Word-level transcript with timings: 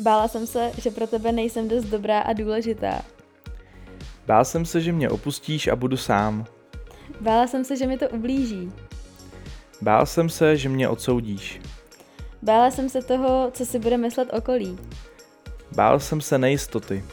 Bála 0.00 0.28
jsem 0.28 0.46
se, 0.46 0.72
že 0.78 0.90
pro 0.90 1.06
tebe 1.06 1.32
nejsem 1.32 1.68
dost 1.68 1.84
dobrá 1.84 2.20
a 2.20 2.32
důležitá. 2.32 3.02
Bál 4.26 4.44
jsem 4.44 4.64
se, 4.64 4.80
že 4.80 4.92
mě 4.92 5.10
opustíš 5.10 5.68
a 5.68 5.76
budu 5.76 5.96
sám. 5.96 6.44
Bála 7.20 7.46
jsem 7.46 7.64
se, 7.64 7.76
že 7.76 7.86
mi 7.86 7.98
to 7.98 8.08
ublíží. 8.08 8.72
Bál 9.82 10.06
jsem 10.06 10.28
se, 10.28 10.56
že 10.56 10.68
mě 10.68 10.88
odsoudíš. 10.88 11.60
Bála 12.42 12.70
jsem 12.70 12.88
se 12.88 13.02
toho, 13.02 13.50
co 13.54 13.66
si 13.66 13.78
bude 13.78 13.96
myslet 13.96 14.28
okolí. 14.32 14.78
Bál 15.76 16.00
jsem 16.00 16.20
se 16.20 16.38
nejistoty. 16.38 17.04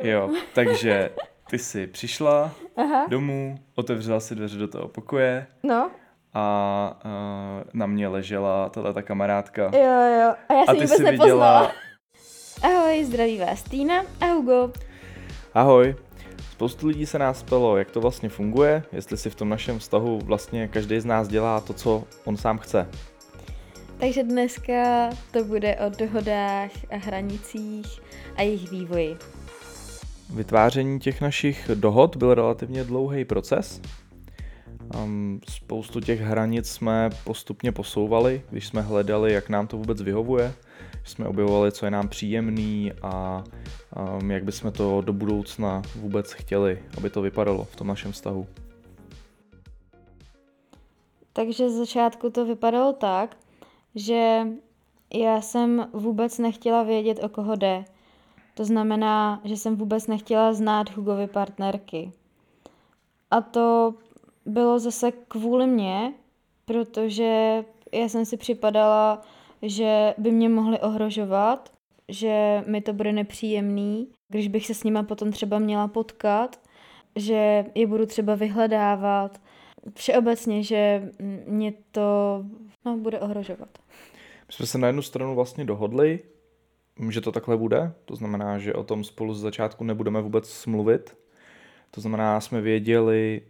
Jo, 0.00 0.30
takže 0.54 1.10
ty 1.50 1.58
jsi 1.58 1.86
přišla 1.86 2.52
Aha. 2.76 3.06
domů, 3.08 3.58
otevřela 3.74 4.20
si 4.20 4.34
dveře 4.34 4.58
do 4.58 4.68
toho 4.68 4.88
pokoje 4.88 5.46
No, 5.62 5.90
a 6.38 6.96
uh, 7.04 7.64
na 7.72 7.86
mě 7.86 8.08
ležela 8.08 8.68
tahle 8.68 8.92
ta 8.92 9.02
kamarádka. 9.02 9.62
jo, 9.62 9.80
jo. 10.20 10.34
A 10.48 10.52
já 10.54 10.62
A 10.62 10.66
jsem 10.66 10.76
ty 10.76 10.82
ji 10.82 10.86
vůbec 10.86 10.98
nepoznala. 10.98 11.60
viděla... 11.60 11.72
Ahoj, 12.62 13.04
zdraví 13.04 13.38
vás 13.38 13.62
Týna 13.62 13.94
a 14.20 14.26
Hugo. 14.26 14.72
Ahoj. 15.54 15.96
Spoustu 16.50 16.86
lidí 16.86 17.06
se 17.06 17.18
nás 17.18 17.42
ptalo, 17.42 17.76
jak 17.76 17.90
to 17.90 18.00
vlastně 18.00 18.28
funguje, 18.28 18.82
jestli 18.92 19.16
si 19.16 19.30
v 19.30 19.34
tom 19.34 19.48
našem 19.48 19.78
vztahu 19.78 20.18
vlastně 20.24 20.68
každý 20.68 21.00
z 21.00 21.04
nás 21.04 21.28
dělá 21.28 21.60
to, 21.60 21.72
co 21.72 22.04
on 22.24 22.36
sám 22.36 22.58
chce. 22.58 22.88
Takže 23.98 24.22
dneska 24.22 25.10
to 25.32 25.44
bude 25.44 25.76
o 25.76 25.88
dohodách 25.98 26.70
a 26.90 26.96
hranicích 26.96 28.00
a 28.36 28.42
jejich 28.42 28.70
vývoji. 28.70 29.16
Vytváření 30.34 31.00
těch 31.00 31.20
našich 31.20 31.70
dohod 31.74 32.16
byl 32.16 32.34
relativně 32.34 32.84
dlouhý 32.84 33.24
proces. 33.24 33.80
Um, 34.94 35.40
spoustu 35.50 36.00
těch 36.00 36.20
hranic 36.20 36.70
jsme 36.70 37.10
postupně 37.24 37.72
posouvali, 37.72 38.42
když 38.50 38.66
jsme 38.66 38.82
hledali, 38.82 39.32
jak 39.32 39.48
nám 39.48 39.66
to 39.66 39.76
vůbec 39.76 40.02
vyhovuje. 40.02 40.54
Jsme 41.04 41.28
objevovali, 41.28 41.72
co 41.72 41.84
je 41.84 41.90
nám 41.90 42.08
příjemný 42.08 42.92
a 43.02 43.44
um, 44.20 44.30
jak 44.30 44.44
bychom 44.44 44.72
to 44.72 45.00
do 45.00 45.12
budoucna 45.12 45.82
vůbec 45.96 46.32
chtěli, 46.32 46.82
aby 46.98 47.10
to 47.10 47.22
vypadalo 47.22 47.64
v 47.64 47.76
tom 47.76 47.86
našem 47.86 48.12
vztahu. 48.12 48.46
Takže 51.32 51.70
z 51.70 51.72
začátku 51.72 52.30
to 52.30 52.44
vypadalo 52.44 52.92
tak, 52.92 53.36
že 53.94 54.46
já 55.14 55.40
jsem 55.40 55.86
vůbec 55.92 56.38
nechtěla 56.38 56.82
vědět, 56.82 57.24
o 57.24 57.28
koho 57.28 57.56
jde. 57.56 57.84
To 58.54 58.64
znamená, 58.64 59.40
že 59.44 59.56
jsem 59.56 59.76
vůbec 59.76 60.06
nechtěla 60.06 60.52
znát 60.52 60.96
Hugovy 60.96 61.26
partnerky. 61.26 62.12
A 63.30 63.40
to 63.40 63.94
bylo 64.46 64.78
zase 64.78 65.12
kvůli 65.12 65.66
mně, 65.66 66.12
protože 66.64 67.64
já 67.92 68.08
jsem 68.08 68.24
si 68.24 68.36
připadala, 68.36 69.20
že 69.62 70.14
by 70.18 70.30
mě 70.30 70.48
mohli 70.48 70.80
ohrožovat, 70.80 71.72
že 72.08 72.64
mi 72.66 72.80
to 72.80 72.92
bude 72.92 73.12
nepříjemný, 73.12 74.08
když 74.28 74.48
bych 74.48 74.66
se 74.66 74.74
s 74.74 74.84
nima 74.84 75.02
potom 75.02 75.32
třeba 75.32 75.58
měla 75.58 75.88
potkat, 75.88 76.60
že 77.16 77.64
je 77.74 77.86
budu 77.86 78.06
třeba 78.06 78.34
vyhledávat, 78.34 79.40
všeobecně, 79.94 80.62
že 80.62 81.10
mě 81.46 81.72
to 81.92 82.44
no, 82.84 82.96
bude 82.96 83.20
ohrožovat. 83.20 83.68
My 84.46 84.52
jsme 84.52 84.66
se 84.66 84.78
na 84.78 84.86
jednu 84.86 85.02
stranu 85.02 85.34
vlastně 85.34 85.64
dohodli, 85.64 86.20
že 87.10 87.20
to 87.20 87.32
takhle 87.32 87.56
bude, 87.56 87.92
to 88.04 88.16
znamená, 88.16 88.58
že 88.58 88.74
o 88.74 88.84
tom 88.84 89.04
spolu 89.04 89.34
z 89.34 89.40
začátku 89.40 89.84
nebudeme 89.84 90.20
vůbec 90.20 90.66
mluvit. 90.66 91.16
To 91.90 92.00
znamená, 92.00 92.40
jsme 92.40 92.60
věděli, 92.60 93.42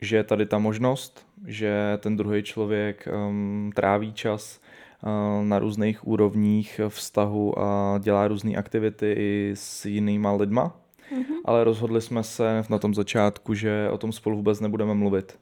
že 0.00 0.16
je 0.16 0.24
tady 0.24 0.46
ta 0.46 0.58
možnost, 0.58 1.26
že 1.46 1.98
ten 1.98 2.16
druhý 2.16 2.42
člověk 2.42 3.08
um, 3.28 3.72
tráví 3.74 4.12
čas 4.12 4.60
uh, 5.02 5.44
na 5.44 5.58
různých 5.58 6.06
úrovních 6.06 6.80
vztahu 6.88 7.58
a 7.58 7.98
dělá 7.98 8.28
různé 8.28 8.56
aktivity 8.56 9.14
i 9.18 9.52
s 9.54 9.84
jinýma 9.84 10.32
lidma, 10.32 10.76
Mhm. 11.12 11.34
ale 11.44 11.64
rozhodli 11.64 12.00
jsme 12.00 12.22
se 12.22 12.62
na 12.70 12.78
tom 12.78 12.94
začátku, 12.94 13.54
že 13.54 13.90
o 13.90 13.98
tom 13.98 14.12
spolu 14.12 14.36
vůbec 14.36 14.60
nebudeme 14.60 14.94
mluvit. 14.94 15.38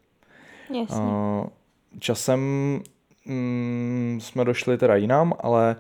Jasně. 0.80 1.04
Uh, 1.04 1.46
časem 1.98 2.40
mm, 3.26 4.18
jsme 4.22 4.44
došli 4.44 4.78
teda 4.78 4.96
jinam, 4.96 5.34
ale 5.40 5.76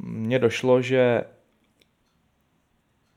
mně 0.00 0.38
došlo, 0.38 0.82
že 0.82 1.24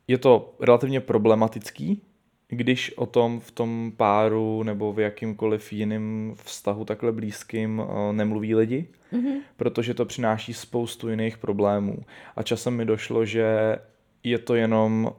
je 0.08 0.18
to 0.18 0.54
relativně 0.60 1.00
problematický, 1.00 2.02
když 2.48 2.98
o 2.98 3.06
tom 3.06 3.40
v 3.40 3.50
tom 3.50 3.92
páru 3.96 4.62
nebo 4.62 4.92
v 4.92 5.00
jakýmkoliv 5.00 5.72
jiném 5.72 6.34
vztahu 6.36 6.84
takhle 6.84 7.12
blízkým 7.12 7.78
uh, 7.78 7.86
nemluví 8.12 8.54
lidi, 8.54 8.88
Mhm. 9.12 9.38
protože 9.56 9.94
to 9.94 10.04
přináší 10.04 10.54
spoustu 10.54 11.08
jiných 11.08 11.38
problémů. 11.38 11.98
A 12.36 12.42
časem 12.42 12.76
mi 12.76 12.84
došlo, 12.84 13.24
že 13.24 13.78
je 14.24 14.38
to 14.38 14.54
jenom 14.54 15.12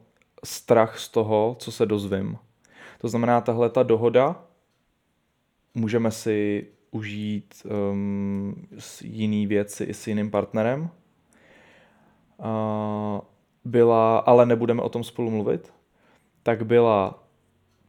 strach 0.44 1.00
z 1.00 1.10
toho, 1.10 1.56
co 1.60 1.72
se 1.72 1.86
dozvím. 1.86 2.38
To 3.02 3.08
znamená, 3.08 3.42
tahle 3.42 3.70
ta 3.70 3.84
dohoda 3.84 4.44
můžeme 5.76 6.12
si 6.12 6.68
užít 6.92 7.54
um, 7.92 8.68
s 8.80 9.02
jiný 9.02 9.48
věci 9.48 9.84
i 9.84 9.94
s 9.94 10.08
jiným 10.08 10.32
partnerem. 10.32 10.82
Uh, 12.40 13.20
byla, 13.66 14.18
ale 14.18 14.46
nebudeme 14.46 14.82
o 14.82 14.90
tom 14.90 15.04
spolu 15.04 15.32
mluvit, 15.32 15.74
tak 16.44 16.66
byla 16.66 17.24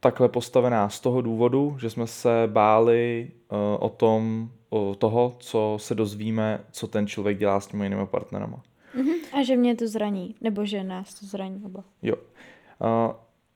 takhle 0.00 0.28
postavená 0.28 0.88
z 0.88 1.00
toho 1.00 1.20
důvodu, 1.20 1.76
že 1.80 1.90
jsme 1.90 2.06
se 2.06 2.42
báli 2.46 3.30
uh, 3.52 3.58
o 3.80 3.88
tom, 3.88 4.50
o 4.70 4.94
toho, 4.94 5.36
co 5.38 5.76
se 5.80 5.94
dozvíme, 5.94 6.60
co 6.70 6.86
ten 6.86 7.06
člověk 7.06 7.38
dělá 7.38 7.60
s 7.60 7.66
těmi 7.66 7.84
jinými 7.84 8.06
partnerama. 8.06 8.62
Mhm. 8.94 9.12
A 9.40 9.42
že 9.42 9.56
mě 9.56 9.76
to 9.76 9.88
zraní, 9.88 10.34
nebo 10.40 10.64
že 10.64 10.84
nás 10.84 11.20
to 11.20 11.26
zraní 11.26 11.62
oba. 11.64 11.84
Jo. 12.02 12.14
Uh, 12.16 13.14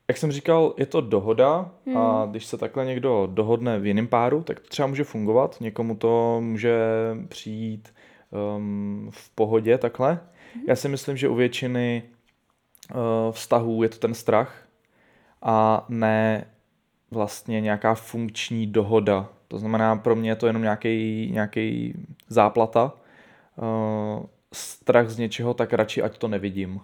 jak 0.09 0.17
jsem 0.17 0.33
říkal, 0.33 0.75
je 0.77 0.87
to 0.87 1.01
dohoda 1.01 1.71
a 1.97 2.27
když 2.31 2.47
se 2.47 2.59
takhle 2.59 2.85
někdo 2.85 3.29
dohodne 3.33 3.79
v 3.79 3.87
jiném 3.87 4.07
páru, 4.07 4.43
tak 4.43 4.61
to 4.61 4.69
třeba 4.69 4.89
může 4.89 5.05
fungovat. 5.05 5.57
Někomu 5.61 5.97
to 5.97 6.41
může 6.41 6.79
přijít 7.29 7.95
um, 8.57 9.09
v 9.13 9.31
pohodě 9.31 9.79
takhle. 9.79 10.21
Já 10.69 10.77
si 10.77 10.89
myslím, 10.89 11.17
že 11.17 11.29
u 11.29 11.35
většiny 11.35 12.03
uh, 12.91 12.99
vztahů 13.33 13.83
je 13.83 13.89
to 13.89 13.99
ten 13.99 14.15
strach 14.15 14.64
a 15.45 15.85
ne 15.89 16.45
vlastně 17.11 17.61
nějaká 17.61 17.95
funkční 17.95 18.67
dohoda. 18.67 19.29
To 19.49 19.59
znamená, 19.59 19.97
pro 19.97 20.17
mě 20.17 20.31
je 20.31 20.37
to 20.37 20.47
jenom 20.47 20.63
nějaký, 20.63 21.29
nějaký 21.33 21.95
záplata. 22.29 22.93
Uh, 23.57 24.27
strach 24.53 25.09
z 25.09 25.19
něčeho, 25.19 25.55
tak 25.55 25.73
radši 25.73 26.03
ať 26.03 26.19
to 26.19 26.29
nevidím 26.29 26.81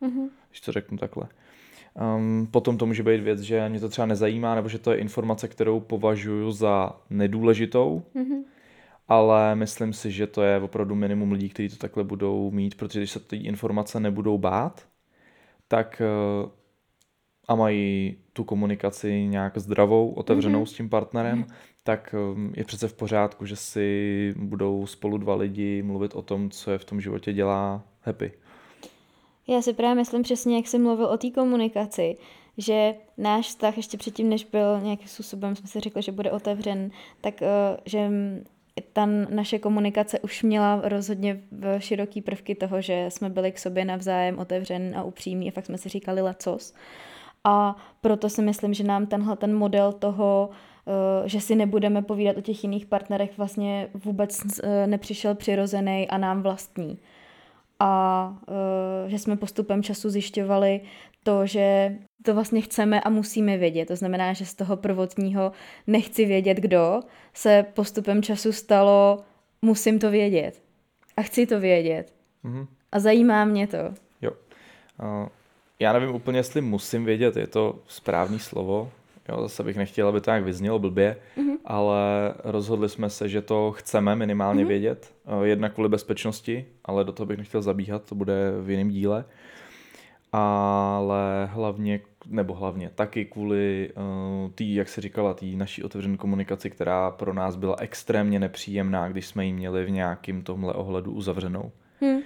Mhm. 0.00 0.28
když 0.50 0.60
to 0.60 0.72
řeknu 0.72 0.98
takhle. 0.98 1.28
Um, 2.16 2.48
potom 2.50 2.78
to 2.78 2.86
může 2.86 3.02
být 3.02 3.20
věc, 3.20 3.40
že 3.40 3.68
mě 3.68 3.80
to 3.80 3.88
třeba 3.88 4.06
nezajímá, 4.06 4.54
nebo 4.54 4.68
že 4.68 4.78
to 4.78 4.92
je 4.92 4.98
informace, 4.98 5.48
kterou 5.48 5.80
považuji 5.80 6.52
za 6.52 6.92
nedůležitou, 7.10 8.02
Mhm. 8.14 8.44
ale 9.08 9.54
myslím 9.54 9.92
si, 9.92 10.10
že 10.10 10.26
to 10.26 10.42
je 10.42 10.60
opravdu 10.60 10.94
minimum 10.94 11.32
lidí, 11.32 11.48
kteří 11.48 11.68
to 11.68 11.76
takhle 11.76 12.04
budou 12.04 12.50
mít, 12.50 12.74
protože 12.74 13.00
když 13.00 13.10
se 13.10 13.20
ty 13.20 13.36
informace 13.36 14.00
nebudou 14.00 14.38
bát, 14.38 14.88
tak 15.68 16.02
uh, 16.44 16.50
a 17.48 17.54
mají 17.54 18.16
tu 18.32 18.44
komunikaci 18.44 19.26
nějak 19.26 19.58
zdravou, 19.58 20.10
otevřenou 20.12 20.58
Mhm. 20.58 20.66
s 20.66 20.72
tím 20.72 20.88
partnerem, 20.88 21.46
tak 21.84 22.14
um, 22.32 22.52
je 22.56 22.64
přece 22.64 22.88
v 22.88 22.94
pořádku, 22.94 23.46
že 23.46 23.56
si 23.56 24.34
budou 24.38 24.86
spolu 24.86 25.18
dva 25.18 25.34
lidi 25.34 25.82
mluvit 25.82 26.14
o 26.14 26.22
tom, 26.22 26.50
co 26.50 26.70
je 26.70 26.78
v 26.78 26.84
tom 26.84 27.00
životě 27.00 27.32
dělá 27.32 27.82
happy. 28.02 28.32
Já 29.48 29.62
si 29.62 29.72
právě 29.72 29.94
myslím 29.94 30.22
přesně, 30.22 30.56
jak 30.56 30.66
jsi 30.66 30.78
mluvil 30.78 31.06
o 31.06 31.16
té 31.18 31.30
komunikaci, 31.30 32.16
že 32.58 32.94
náš 33.18 33.46
vztah 33.46 33.76
ještě 33.76 33.96
předtím, 33.98 34.28
než 34.28 34.44
byl 34.44 34.80
nějakým 34.80 35.08
způsobem, 35.08 35.56
jsme 35.56 35.68
si 35.68 35.80
řekli, 35.80 36.02
že 36.02 36.12
bude 36.12 36.30
otevřen, 36.30 36.90
tak 37.20 37.42
eh, 37.42 37.46
že 37.84 38.10
ta 38.92 39.06
naše 39.06 39.58
komunikace 39.58 40.18
už 40.20 40.42
měla 40.42 40.80
rozhodně 40.84 41.40
v 41.50 41.80
široký 41.80 42.22
prvky 42.22 42.54
toho, 42.54 42.80
že 42.80 43.06
jsme 43.08 43.30
byli 43.30 43.52
k 43.52 43.58
sobě 43.58 43.84
navzájem 43.84 44.38
otevřen 44.38 44.94
a 44.96 45.02
upřímní 45.02 45.48
a 45.48 45.52
fakt 45.52 45.66
jsme 45.66 45.78
si 45.78 45.88
říkali 45.88 46.20
lecos. 46.22 46.74
A 47.44 47.76
proto 48.00 48.28
si 48.28 48.42
myslím, 48.42 48.74
že 48.74 48.84
nám 48.84 49.06
tenhle 49.06 49.36
ten 49.36 49.54
model 49.54 49.92
toho, 49.92 50.50
eh, 50.86 51.28
že 51.28 51.40
si 51.40 51.54
nebudeme 51.54 52.02
povídat 52.02 52.36
o 52.36 52.40
těch 52.40 52.64
jiných 52.64 52.86
partnerech, 52.86 53.38
vlastně 53.38 53.88
vůbec 53.94 54.40
eh, 54.62 54.86
nepřišel 54.86 55.34
přirozený 55.34 56.08
a 56.08 56.18
nám 56.18 56.42
vlastní 56.42 56.98
a 57.80 58.28
uh, 58.48 59.10
že 59.10 59.18
jsme 59.18 59.36
postupem 59.36 59.82
času 59.82 60.10
zjišťovali 60.10 60.80
to, 61.22 61.46
že 61.46 61.96
to 62.22 62.34
vlastně 62.34 62.60
chceme 62.60 63.00
a 63.00 63.10
musíme 63.10 63.56
vědět. 63.56 63.86
To 63.86 63.96
znamená, 63.96 64.32
že 64.32 64.46
z 64.46 64.54
toho 64.54 64.76
prvotního 64.76 65.52
nechci 65.86 66.24
vědět 66.24 66.58
kdo 66.58 67.00
se 67.34 67.66
postupem 67.74 68.22
času 68.22 68.52
stalo 68.52 69.24
musím 69.62 69.98
to 69.98 70.10
vědět. 70.10 70.62
A 71.16 71.22
chci 71.22 71.46
to 71.46 71.60
vědět. 71.60 72.14
Mhm. 72.42 72.66
A 72.92 72.98
zajímá 73.00 73.44
mě 73.44 73.66
to. 73.66 73.78
Jo. 74.22 74.30
Uh, 75.00 75.28
já 75.78 75.92
nevím 75.92 76.14
úplně, 76.14 76.38
jestli 76.38 76.60
musím 76.60 77.04
vědět, 77.04 77.36
je 77.36 77.46
to 77.46 77.78
správný 77.86 78.38
slovo. 78.38 78.90
Jo, 79.28 79.42
zase 79.42 79.62
bych 79.62 79.76
nechtěl, 79.76 80.08
aby 80.08 80.20
to 80.20 80.30
nějak 80.30 80.44
vyznělo 80.44 80.78
blbě, 80.78 81.16
mm-hmm. 81.36 81.56
ale 81.64 82.34
rozhodli 82.44 82.88
jsme 82.88 83.10
se, 83.10 83.28
že 83.28 83.42
to 83.42 83.72
chceme 83.72 84.16
minimálně 84.16 84.64
mm-hmm. 84.64 84.68
vědět. 84.68 85.14
Eh, 85.26 85.46
jednak 85.46 85.74
kvůli 85.74 85.88
bezpečnosti, 85.88 86.64
ale 86.84 87.04
do 87.04 87.12
toho 87.12 87.26
bych 87.26 87.38
nechtěl 87.38 87.62
zabíhat, 87.62 88.02
to 88.04 88.14
bude 88.14 88.34
v 88.60 88.70
jiném 88.70 88.88
díle. 88.88 89.24
Ale 90.32 91.48
hlavně, 91.52 92.00
nebo 92.26 92.54
hlavně 92.54 92.90
taky 92.94 93.24
kvůli 93.24 93.90
uh, 93.96 94.50
tý, 94.50 94.74
jak 94.74 94.88
se 94.88 95.00
říkala, 95.00 95.34
té 95.34 95.46
naší 95.46 95.82
otevřené 95.82 96.16
komunikaci, 96.16 96.70
která 96.70 97.10
pro 97.10 97.34
nás 97.34 97.56
byla 97.56 97.76
extrémně 97.80 98.40
nepříjemná, 98.40 99.08
když 99.08 99.26
jsme 99.26 99.46
ji 99.46 99.52
měli 99.52 99.84
v 99.84 99.90
nějakým 99.90 100.42
tomhle 100.42 100.72
ohledu 100.74 101.12
uzavřenou. 101.12 101.72
Mm. 102.00 102.18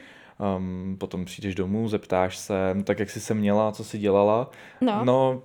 Um, 0.56 0.96
potom 0.98 1.24
přijdeš 1.24 1.54
domů, 1.54 1.88
zeptáš 1.88 2.38
se, 2.38 2.76
tak 2.84 2.98
jak 2.98 3.10
jsi 3.10 3.20
se 3.20 3.34
měla, 3.34 3.72
co 3.72 3.84
jsi 3.84 3.98
dělala. 3.98 4.50
No. 4.80 5.04
no, 5.04 5.42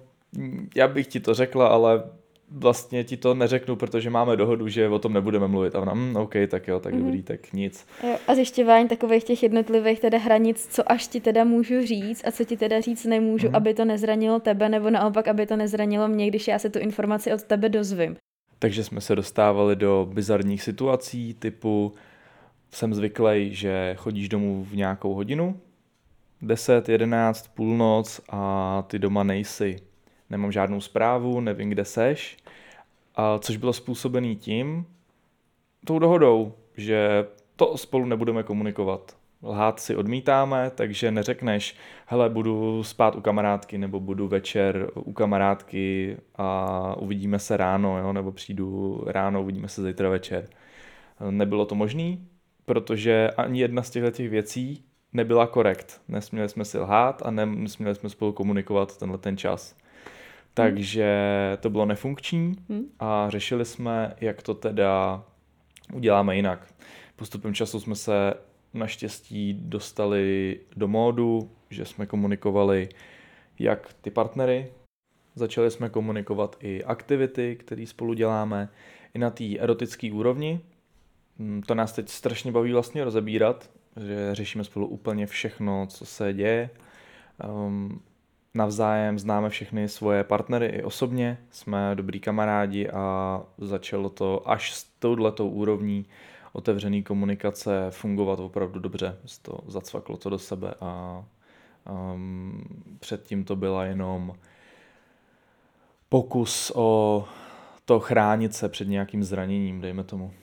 já 0.76 0.88
bych 0.88 1.08
ti 1.08 1.20
to 1.20 1.34
řekla, 1.34 1.68
ale 1.68 2.04
vlastně 2.52 3.04
ti 3.04 3.18
to 3.18 3.34
neřeknu, 3.34 3.76
protože 3.76 4.10
máme 4.10 4.36
dohodu, 4.36 4.68
že 4.68 4.90
o 4.90 5.00
tom 5.00 5.14
nebudeme 5.14 5.48
mluvit. 5.48 5.76
A 5.76 5.80
ona, 5.80 5.94
mm, 5.94 6.16
OK, 6.16 6.34
tak 6.48 6.68
jo, 6.68 6.80
tak 6.80 6.94
mm. 6.94 7.04
dobrý, 7.04 7.24
tak 7.24 7.54
nic. 7.54 7.86
Jo, 8.04 8.18
a 8.28 8.36
zjišťování 8.36 8.88
takových 8.88 9.24
těch 9.24 9.44
jednotlivých 9.44 10.00
teda 10.00 10.18
hranic, 10.18 10.68
co 10.70 10.92
až 10.92 11.08
ti 11.08 11.22
teda 11.22 11.44
můžu 11.44 11.86
říct 11.86 12.28
a 12.28 12.32
co 12.32 12.44
ti 12.44 12.58
teda 12.58 12.82
říct 12.82 13.06
nemůžu, 13.06 13.48
mm. 13.48 13.56
aby 13.56 13.74
to 13.74 13.86
nezranilo 13.86 14.40
tebe, 14.40 14.70
nebo 14.70 14.90
naopak, 14.90 15.28
aby 15.28 15.46
to 15.46 15.56
nezranilo 15.56 16.08
mě, 16.08 16.28
když 16.28 16.48
já 16.48 16.60
se 16.60 16.70
tu 16.70 16.80
informaci 16.80 17.34
od 17.34 17.44
tebe 17.44 17.70
dozvím. 17.70 18.16
Takže 18.60 18.84
jsme 18.84 19.02
se 19.02 19.16
dostávali 19.16 19.76
do 19.76 20.10
bizarních 20.14 20.64
situací, 20.64 21.34
typu 21.34 21.94
jsem 22.72 22.94
zvyklý, 22.94 23.56
že 23.56 23.96
chodíš 23.98 24.30
domů 24.30 24.64
v 24.64 24.76
nějakou 24.76 25.14
hodinu, 25.14 25.60
10, 26.42 26.90
11, 26.90 27.48
půlnoc 27.48 28.22
a 28.30 28.84
ty 28.88 29.00
doma 29.00 29.24
nejsi 29.24 29.88
nemám 30.30 30.52
žádnou 30.52 30.82
zprávu, 30.82 31.40
nevím, 31.40 31.70
kde 31.70 31.86
seš, 31.86 32.38
a 33.16 33.40
což 33.40 33.58
bylo 33.58 33.74
způsobený 33.74 34.36
tím, 34.36 34.86
tou 35.86 36.00
dohodou, 36.00 36.54
že 36.78 37.26
to 37.56 37.78
spolu 37.78 38.06
nebudeme 38.06 38.44
komunikovat. 38.44 39.18
Lhát 39.44 39.80
si 39.80 39.96
odmítáme, 39.96 40.72
takže 40.76 41.12
neřekneš, 41.12 41.76
hele, 42.06 42.30
budu 42.30 42.84
spát 42.84 43.16
u 43.16 43.22
kamarádky, 43.22 43.78
nebo 43.78 44.00
budu 44.00 44.28
večer 44.28 44.92
u 44.96 45.14
kamarádky 45.14 46.18
a 46.36 46.96
uvidíme 47.00 47.40
se 47.40 47.58
ráno, 47.58 48.00
jo? 48.00 48.14
nebo 48.14 48.32
přijdu 48.32 49.04
ráno, 49.08 49.42
uvidíme 49.42 49.68
se 49.68 49.84
zítra 49.84 50.10
večer. 50.10 50.50
Nebylo 51.30 51.66
to 51.66 51.76
možné, 51.76 52.18
protože 52.68 53.30
ani 53.38 53.60
jedna 53.60 53.84
z 53.84 53.90
těchto 53.90 54.12
těch 54.12 54.30
věcí 54.30 54.84
nebyla 55.14 55.48
korekt. 55.48 56.02
Nesměli 56.08 56.50
jsme 56.50 56.66
si 56.66 56.80
lhát 56.80 57.22
a 57.26 57.32
nesměli 57.32 57.96
jsme 57.96 58.10
spolu 58.10 58.34
komunikovat 58.34 58.98
tenhle 58.98 59.18
ten 59.18 59.38
čas. 59.38 59.76
Takže 60.54 61.08
to 61.60 61.70
bylo 61.70 61.86
nefunkční 61.86 62.56
hmm. 62.70 62.86
a 63.00 63.30
řešili 63.30 63.66
jsme, 63.66 64.16
jak 64.22 64.42
to 64.42 64.54
teda 64.54 65.24
uděláme 65.94 66.36
jinak. 66.36 66.74
Postupem 67.16 67.54
času 67.54 67.80
jsme 67.80 67.96
se 67.96 68.34
naštěstí 68.74 69.54
dostali 69.54 70.60
do 70.76 70.88
módu, 70.88 71.52
že 71.70 71.86
jsme 71.86 72.06
komunikovali 72.06 72.90
jak 73.60 73.94
ty 74.02 74.12
partnery, 74.12 74.72
začali 75.36 75.72
jsme 75.72 75.90
komunikovat 75.90 76.58
i 76.60 76.84
aktivity, 76.84 77.56
které 77.56 77.86
spolu 77.86 78.14
děláme, 78.14 78.70
i 79.14 79.20
na 79.20 79.30
té 79.30 79.58
erotické 79.58 80.12
úrovni. 80.12 80.62
Hmm, 81.40 81.62
to 81.62 81.76
nás 81.76 81.94
teď 81.94 82.10
strašně 82.10 82.52
baví 82.52 82.74
vlastně 82.74 83.04
rozebírat, 83.04 83.70
že 84.06 84.36
řešíme 84.36 84.64
spolu 84.64 84.88
úplně 84.88 85.28
všechno, 85.28 85.88
co 85.88 86.06
se 86.06 86.34
děje. 86.34 86.70
Um, 87.50 88.02
navzájem 88.54 89.20
známe 89.20 89.50
všechny 89.50 89.90
svoje 89.90 90.24
partnery 90.24 90.66
i 90.66 90.84
osobně, 90.84 91.38
jsme 91.52 91.92
dobrý 91.96 92.20
kamarádi 92.20 92.90
a 92.90 93.42
začalo 93.58 94.10
to 94.10 94.50
až 94.50 94.74
s 94.74 94.84
touhletou 95.00 95.50
úrovní 95.50 96.06
otevřený 96.54 97.04
komunikace 97.04 97.88
fungovat 97.90 98.40
opravdu 98.40 98.80
dobře. 98.80 99.18
To 99.42 99.60
zacvaklo 99.68 100.18
to 100.18 100.30
do 100.30 100.40
sebe 100.40 100.74
a 100.82 101.24
um, 102.14 102.64
předtím 103.00 103.44
to 103.44 103.56
byla 103.56 103.86
jenom 103.86 104.36
pokus 106.10 106.72
o 106.76 107.26
to 107.86 108.00
chránit 108.00 108.54
se 108.54 108.70
před 108.70 108.88
nějakým 108.88 109.24
zraněním, 109.24 109.82
dejme 109.82 110.04
tomu. 110.04 110.34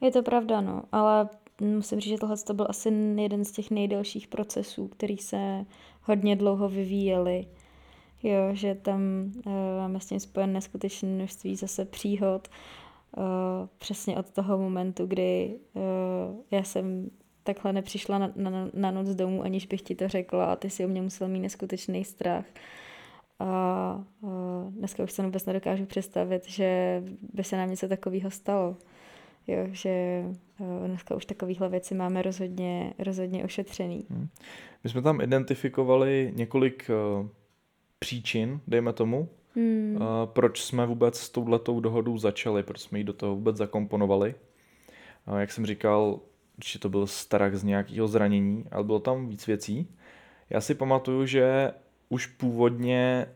Je 0.00 0.10
to 0.10 0.22
pravda, 0.22 0.60
no, 0.60 0.82
ale 0.92 1.28
musím 1.60 2.00
říct, 2.00 2.10
že 2.10 2.18
tohle 2.18 2.36
to 2.36 2.54
byl 2.54 2.66
asi 2.68 2.88
jeden 3.16 3.44
z 3.44 3.52
těch 3.52 3.70
nejdelších 3.70 4.28
procesů, 4.28 4.88
který 4.88 5.18
se 5.18 5.66
hodně 6.02 6.36
dlouho 6.36 6.68
vyvíjely. 6.68 7.46
Jo, 8.22 8.48
že 8.52 8.74
tam 8.74 9.00
uh, 9.46 9.52
máme 9.78 10.00
s 10.00 10.06
tím 10.06 10.20
spojen 10.20 10.52
neskutečné 10.52 11.08
množství 11.08 11.56
zase 11.56 11.84
příhod. 11.84 12.48
Uh, 13.16 13.24
přesně 13.78 14.16
od 14.16 14.30
toho 14.30 14.58
momentu, 14.58 15.06
kdy 15.06 15.56
uh, 15.74 15.82
já 16.50 16.62
jsem 16.62 17.10
takhle 17.42 17.72
nepřišla 17.72 18.18
na, 18.18 18.32
na, 18.36 18.50
na 18.74 18.90
noc 18.90 19.08
domů, 19.08 19.42
aniž 19.42 19.66
bych 19.66 19.82
ti 19.82 19.94
to 19.94 20.08
řekla 20.08 20.52
a 20.52 20.56
ty 20.56 20.70
si 20.70 20.84
o 20.84 20.88
mě 20.88 21.02
musel 21.02 21.28
mít 21.28 21.40
neskutečný 21.40 22.04
strach. 22.04 22.44
A 23.38 24.04
uh, 24.20 24.30
dneska 24.70 25.02
už 25.02 25.12
se 25.12 25.22
vůbec 25.22 25.46
nedokážu 25.46 25.86
představit, 25.86 26.48
že 26.48 27.02
by 27.32 27.44
se 27.44 27.56
nám 27.56 27.70
něco 27.70 27.88
takového 27.88 28.30
stalo. 28.30 28.76
Jo, 29.50 29.66
že 29.72 30.24
uh, 30.58 30.86
dneska 30.86 31.14
už 31.14 31.26
takovéhle 31.26 31.68
věci 31.68 31.94
máme 31.94 32.22
rozhodně, 32.22 32.94
rozhodně 32.98 33.44
ošetřený. 33.44 34.06
Hmm. 34.10 34.28
My 34.84 34.90
jsme 34.90 35.02
tam 35.02 35.20
identifikovali 35.20 36.32
několik 36.36 36.90
uh, 37.20 37.28
příčin, 37.98 38.60
dejme 38.66 38.92
tomu, 38.92 39.28
hmm. 39.54 39.96
uh, 39.96 40.02
proč 40.26 40.62
jsme 40.62 40.86
vůbec 40.86 41.18
s 41.18 41.30
touhletou 41.30 41.80
dohodou 41.80 42.18
začali, 42.18 42.62
proč 42.62 42.80
jsme 42.80 42.98
ji 42.98 43.04
do 43.04 43.12
toho 43.12 43.34
vůbec 43.34 43.56
zakomponovali. 43.56 44.34
Uh, 45.28 45.38
jak 45.38 45.52
jsem 45.52 45.66
říkal, 45.66 46.20
že 46.64 46.78
to 46.78 46.88
byl 46.88 47.06
strach 47.06 47.54
z 47.54 47.64
nějakého 47.64 48.08
zranění, 48.08 48.64
ale 48.70 48.84
bylo 48.84 49.00
tam 49.00 49.28
víc 49.28 49.46
věcí. 49.46 49.88
Já 50.50 50.60
si 50.60 50.74
pamatuju, 50.74 51.26
že 51.26 51.72
už 52.08 52.26
původně 52.26 53.26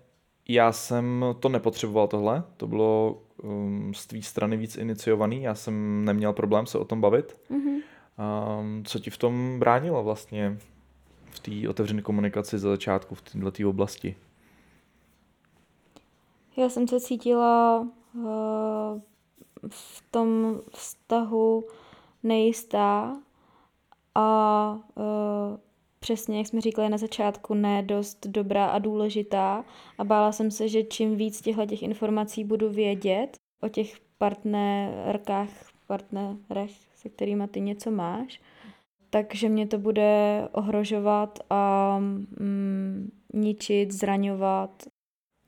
já 0.48 0.72
jsem 0.72 1.24
to 1.40 1.48
nepotřeboval 1.48 2.08
tohle, 2.08 2.42
to 2.56 2.66
bylo 2.66 3.22
um, 3.42 3.94
z 3.94 4.06
tvý 4.06 4.22
strany 4.22 4.56
víc 4.56 4.76
iniciovaný, 4.76 5.42
já 5.42 5.54
jsem 5.54 6.04
neměl 6.04 6.32
problém 6.32 6.66
se 6.66 6.78
o 6.78 6.84
tom 6.84 7.00
bavit. 7.00 7.36
Mm-hmm. 7.50 7.82
Um, 8.60 8.84
co 8.84 8.98
ti 8.98 9.10
v 9.10 9.18
tom 9.18 9.58
bránilo 9.58 10.04
vlastně 10.04 10.58
v 11.30 11.40
té 11.40 11.68
otevřené 11.68 12.02
komunikaci 12.02 12.58
za 12.58 12.68
začátku 12.68 13.14
v 13.14 13.22
této 13.22 13.68
oblasti? 13.68 14.16
Já 16.56 16.68
jsem 16.68 16.88
se 16.88 17.00
cítila 17.00 17.86
uh, 18.14 19.00
v 19.68 20.04
tom 20.10 20.60
vztahu 20.72 21.64
nejistá 22.22 23.16
a 24.14 24.78
uh, 24.94 25.04
přesně, 26.04 26.38
jak 26.38 26.46
jsme 26.46 26.60
říkali 26.60 26.88
na 26.88 26.98
začátku, 26.98 27.54
ne 27.54 27.82
dost 27.82 28.26
dobrá 28.26 28.66
a 28.66 28.78
důležitá 28.78 29.64
a 29.98 30.04
bála 30.04 30.32
jsem 30.32 30.50
se, 30.50 30.68
že 30.68 30.82
čím 30.82 31.16
víc 31.16 31.40
těchto 31.40 31.66
těch 31.66 31.82
informací 31.82 32.44
budu 32.44 32.70
vědět 32.70 33.36
o 33.62 33.68
těch 33.68 33.96
partnerkách, 34.18 35.48
partnerech, 35.86 36.70
se 36.94 37.08
kterými 37.08 37.48
ty 37.48 37.60
něco 37.60 37.90
máš, 37.90 38.40
takže 39.10 39.48
mě 39.48 39.66
to 39.66 39.78
bude 39.78 40.42
ohrožovat 40.52 41.38
a 41.50 41.98
mm, 41.98 43.10
ničit, 43.34 43.92
zraňovat. 43.92 44.82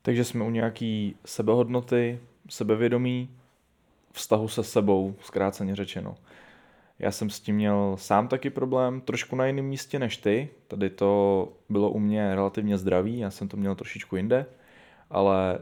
Takže 0.03 0.25
jsme 0.25 0.45
u 0.45 0.51
nějaký 0.51 1.17
sebehodnoty, 1.27 2.21
sebevědomí, 2.49 3.31
vztahu 4.13 4.49
se 4.49 4.65
sebou, 4.65 5.15
zkráceně 5.21 5.77
řečeno. 5.77 6.17
Já 6.99 7.11
jsem 7.11 7.31
s 7.31 7.41
tím 7.41 7.57
měl 7.57 7.95
sám 7.99 8.29
taky 8.29 8.51
problém, 8.51 9.01
trošku 9.01 9.37
na 9.37 9.47
jiném 9.47 9.65
místě 9.65 9.99
než 9.99 10.17
ty. 10.17 10.49
Tady 10.69 10.91
to 10.91 11.53
bylo 11.69 11.91
u 11.91 11.99
mě 11.99 12.35
relativně 12.35 12.79
zdravý, 12.79 13.19
já 13.19 13.31
jsem 13.31 13.49
to 13.49 13.57
měl 13.57 13.75
trošičku 13.75 14.17
jinde, 14.17 14.47
ale 15.11 15.59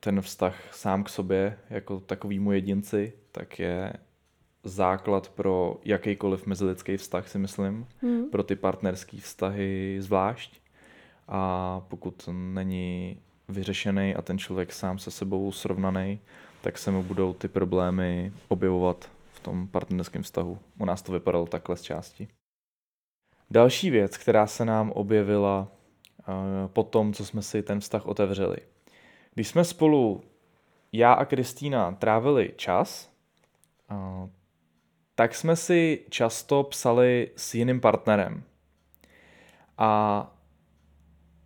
ten 0.00 0.20
vztah 0.20 0.74
sám 0.74 1.04
k 1.04 1.08
sobě, 1.08 1.58
jako 1.70 2.00
takovýmu 2.00 2.52
jedinci, 2.52 3.12
tak 3.32 3.58
je 3.58 3.92
základ 4.64 5.28
pro 5.28 5.80
jakýkoliv 5.84 6.46
mezilidský 6.46 6.96
vztah, 6.96 7.28
si 7.28 7.38
myslím. 7.38 7.86
Hmm. 8.02 8.30
Pro 8.30 8.42
ty 8.42 8.56
partnerské 8.56 9.16
vztahy 9.16 9.96
zvlášť. 10.00 10.60
A 11.28 11.80
pokud 11.88 12.28
není 12.32 13.20
vyřešený 13.48 14.14
a 14.14 14.22
ten 14.22 14.38
člověk 14.38 14.72
sám 14.72 14.98
se 14.98 15.10
sebou 15.10 15.52
srovnaný, 15.52 16.20
tak 16.60 16.78
se 16.78 16.90
mu 16.90 17.02
budou 17.02 17.32
ty 17.32 17.48
problémy 17.48 18.32
objevovat 18.48 19.10
tom 19.44 19.68
partnerském 19.68 20.22
vztahu. 20.22 20.58
U 20.78 20.84
nás 20.84 21.02
to 21.02 21.12
vypadalo 21.12 21.46
takhle 21.46 21.76
z 21.76 21.82
části. 21.82 22.28
Další 23.50 23.90
věc, 23.90 24.16
která 24.16 24.46
se 24.46 24.64
nám 24.64 24.90
objevila 24.90 25.68
uh, 25.68 26.34
po 26.66 26.82
tom, 26.82 27.12
co 27.12 27.26
jsme 27.26 27.42
si 27.42 27.62
ten 27.62 27.80
vztah 27.80 28.06
otevřeli. 28.06 28.56
Když 29.34 29.48
jsme 29.48 29.64
spolu, 29.64 30.22
já 30.92 31.12
a 31.12 31.24
Kristýna, 31.24 31.92
trávili 31.92 32.52
čas, 32.56 33.12
uh, 33.90 34.28
tak 35.14 35.34
jsme 35.34 35.56
si 35.56 36.04
často 36.10 36.62
psali 36.62 37.30
s 37.36 37.54
jiným 37.54 37.80
partnerem. 37.80 38.42
A 39.78 40.30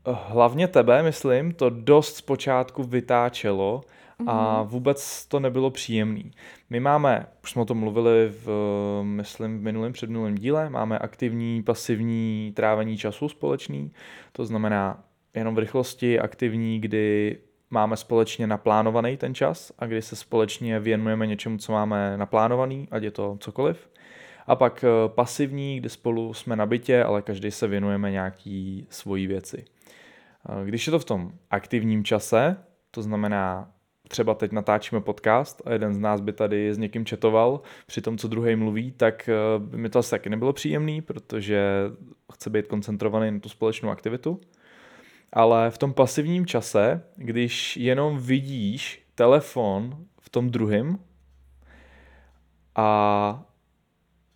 hlavně 0.06 0.68
tebe, 0.68 1.02
myslím, 1.02 1.54
to 1.54 1.70
dost 1.70 2.16
zpočátku 2.16 2.82
vytáčelo 2.82 3.84
a 4.26 4.62
mhm. 4.62 4.70
vůbec 4.70 5.26
to 5.26 5.40
nebylo 5.40 5.70
příjemný. 5.70 6.30
My 6.70 6.80
máme, 6.80 7.26
už 7.42 7.50
jsme 7.50 7.62
o 7.62 7.64
tom 7.64 7.78
mluvili 7.78 8.28
v, 8.28 8.48
myslím, 9.02 9.58
v 9.58 9.62
minulém 9.62 9.92
předminulém 9.92 10.34
díle, 10.34 10.70
máme 10.70 10.98
aktivní, 10.98 11.62
pasivní 11.62 12.52
trávení 12.56 12.98
času 12.98 13.28
společný, 13.28 13.92
to 14.32 14.46
znamená 14.46 15.04
jenom 15.34 15.54
v 15.54 15.58
rychlosti 15.58 16.20
aktivní, 16.20 16.80
kdy 16.80 17.38
máme 17.70 17.96
společně 17.96 18.46
naplánovaný 18.46 19.16
ten 19.16 19.34
čas 19.34 19.72
a 19.78 19.86
kdy 19.86 20.02
se 20.02 20.16
společně 20.16 20.80
věnujeme 20.80 21.26
něčemu, 21.26 21.58
co 21.58 21.72
máme 21.72 22.16
naplánovaný, 22.16 22.88
ať 22.90 23.02
je 23.02 23.10
to 23.10 23.36
cokoliv. 23.40 23.90
A 24.46 24.56
pak 24.56 24.84
eh, 24.84 25.08
pasivní, 25.08 25.80
kdy 25.80 25.88
spolu 25.88 26.34
jsme 26.34 26.56
na 26.56 26.66
bytě, 26.66 27.04
ale 27.04 27.22
každý 27.22 27.50
se 27.50 27.66
věnujeme 27.66 28.10
nějaký 28.10 28.86
svojí 28.90 29.26
věci. 29.26 29.64
Eh, 30.48 30.64
když 30.64 30.86
je 30.86 30.90
to 30.90 30.98
v 30.98 31.04
tom 31.04 31.32
aktivním 31.50 32.04
čase, 32.04 32.56
to 32.90 33.02
znamená 33.02 33.70
třeba 34.08 34.34
teď 34.34 34.52
natáčíme 34.52 35.00
podcast 35.00 35.62
a 35.64 35.72
jeden 35.72 35.94
z 35.94 35.98
nás 35.98 36.20
by 36.20 36.32
tady 36.32 36.74
s 36.74 36.78
někým 36.78 37.04
četoval 37.04 37.60
při 37.86 38.00
tom, 38.00 38.18
co 38.18 38.28
druhý 38.28 38.56
mluví, 38.56 38.92
tak 38.92 39.28
eh, 39.28 39.34
by 39.58 39.76
mi 39.76 39.88
to 39.88 39.98
asi 39.98 40.10
taky 40.10 40.30
nebylo 40.30 40.52
příjemný, 40.52 41.02
protože 41.02 41.62
chce 42.32 42.50
být 42.50 42.66
koncentrovaný 42.66 43.30
na 43.30 43.40
tu 43.40 43.48
společnou 43.48 43.90
aktivitu. 43.90 44.40
Ale 45.32 45.70
v 45.70 45.78
tom 45.78 45.92
pasivním 45.92 46.46
čase, 46.46 47.02
když 47.16 47.76
jenom 47.76 48.18
vidíš 48.18 49.06
telefon 49.14 50.04
v 50.20 50.28
tom 50.28 50.50
druhém 50.50 50.98
a 52.76 53.42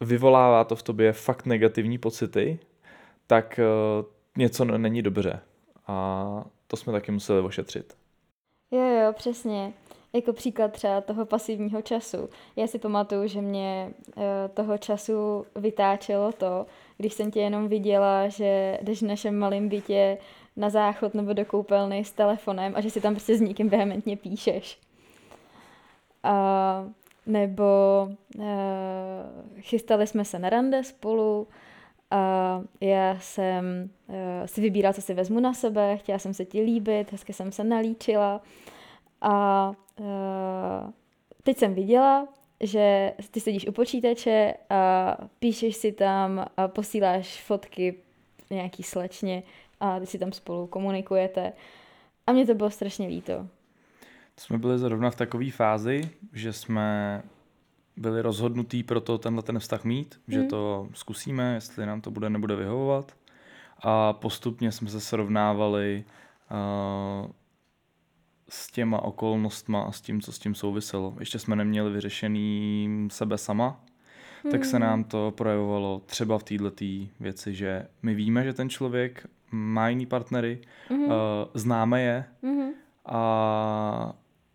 vyvolává 0.01 0.65
to 0.65 0.77
v 0.77 0.83
tobě 0.83 1.13
fakt 1.13 1.47
negativní 1.47 1.99
pocity, 1.99 2.59
tak 3.27 3.59
eh, 3.59 3.65
něco 4.37 4.65
není 4.65 5.03
dobře. 5.03 5.41
A 5.87 6.45
to 6.67 6.77
jsme 6.77 6.93
taky 6.93 7.13
museli 7.13 7.41
ošetřit. 7.41 8.02
Jo, 8.73 8.81
jo, 8.81 9.13
přesně. 9.13 9.73
Jako 10.13 10.33
příklad 10.33 10.73
třeba 10.73 11.01
toho 11.01 11.27
pasivního 11.27 11.83
času. 11.83 12.29
Já 12.57 12.67
si 12.67 12.79
pamatuju, 12.79 13.27
že 13.27 13.41
mě 13.41 13.91
uh, 14.17 14.23
toho 14.55 14.79
času 14.79 15.47
vytáčelo 15.57 16.33
to, 16.33 16.67
když 16.97 17.13
jsem 17.15 17.31
tě 17.31 17.41
jenom 17.41 17.69
viděla, 17.69 18.29
že 18.29 18.79
jdeš 18.83 19.03
v 19.03 19.07
našem 19.07 19.39
malém 19.39 19.69
bytě 19.69 20.19
na 20.57 20.71
záchod 20.71 21.15
nebo 21.15 21.33
do 21.33 21.45
koupelny 21.45 22.05
s 22.05 22.13
telefonem 22.13 22.73
a 22.77 22.81
že 22.81 22.91
si 22.91 23.01
tam 23.01 23.15
prostě 23.15 23.37
s 23.37 23.41
někým 23.41 23.69
vehementně 23.69 24.17
píšeš. 24.17 24.79
A, 26.23 26.85
nebo 27.27 27.65
uh, 28.39 28.45
chystali 29.61 30.07
jsme 30.07 30.25
se 30.25 30.39
na 30.39 30.51
rande 30.51 30.85
spolu 30.85 31.47
a 32.13 32.63
já 32.81 33.19
jsem 33.21 33.91
uh, 34.07 34.17
si 34.47 34.61
vybírala, 34.61 34.93
co 34.93 35.03
si 35.03 35.15
vezmu 35.15 35.41
na 35.41 35.55
sebe, 35.55 35.97
chtěla 35.97 36.19
jsem 36.19 36.35
se 36.35 36.45
ti 36.45 36.61
líbit, 36.61 37.13
hezky 37.13 37.33
jsem 37.33 37.53
se 37.53 37.65
nalíčila 37.65 38.41
a 39.21 39.69
uh, 40.01 40.07
teď 41.43 41.57
jsem 41.59 41.75
viděla, 41.75 42.29
že 42.61 43.13
ty 43.31 43.41
sedíš 43.41 43.67
u 43.67 43.73
počítače 43.73 44.55
a 44.71 45.17
píšeš 45.39 45.77
si 45.77 45.93
tam 45.93 46.47
a 46.57 46.69
posíláš 46.69 47.43
fotky 47.43 47.95
nějaký 48.51 48.83
slečně 48.83 49.43
a 49.81 50.01
ty 50.01 50.07
si 50.07 50.19
tam 50.19 50.33
spolu 50.33 50.67
komunikujete. 50.67 51.53
A 52.27 52.33
mě 52.33 52.47
to 52.47 52.55
bylo 52.55 52.71
strašně 52.71 53.09
líto. 53.09 53.47
Jsme 54.37 54.59
byli 54.59 54.79
zrovna 54.79 55.11
v 55.11 55.17
takové 55.17 55.51
fázi, 55.51 56.11
že 56.33 56.53
jsme 56.53 57.23
byli 57.97 58.23
rozhodnutí 58.23 58.83
pro 58.83 59.01
to 59.01 59.19
tenhle 59.19 59.43
ten 59.43 59.59
vztah 59.59 59.85
mít, 59.85 60.21
mm. 60.27 60.33
že 60.33 60.41
mhm. 60.41 60.49
to 60.49 60.89
zkusíme, 60.95 61.55
jestli 61.55 61.87
nám 61.87 62.01
to 62.01 62.11
bude 62.11 62.31
nebude 62.31 62.57
vyhovovat. 62.57 63.13
A 63.79 64.13
postupně 64.13 64.73
jsme 64.73 64.91
se 64.91 65.01
srovnávali 65.01 66.05
uh, 66.51 67.31
s 68.49 68.73
těma 68.73 69.03
okolnostma 69.03 69.83
a 69.83 69.93
s 69.93 70.01
tím, 70.01 70.21
co 70.21 70.33
s 70.33 70.39
tím 70.39 70.55
souviselo. 70.55 71.17
Ještě 71.21 71.39
jsme 71.39 71.57
neměli 71.57 71.91
vyřešený 71.91 73.09
sebe 73.11 73.39
sama, 73.39 73.85
hmm. 74.43 74.53
tak 74.53 74.65
se 74.65 74.77
hmm. 74.77 74.87
nám 74.87 75.05
to 75.05 75.33
projevovalo 75.37 76.03
třeba 76.07 76.39
v 76.39 76.43
této 76.43 76.71
věci, 77.21 77.55
že 77.55 77.87
my 78.03 78.15
víme, 78.15 78.45
že 78.45 78.53
ten 78.53 78.69
člověk 78.69 79.27
má 79.51 79.89
jiný 79.89 80.07
partnery, 80.07 80.61
hmm. 80.89 81.05
uh, 81.05 81.13
známe 81.55 82.03
je 82.03 82.25
hmm. 82.43 82.71
a 83.07 84.13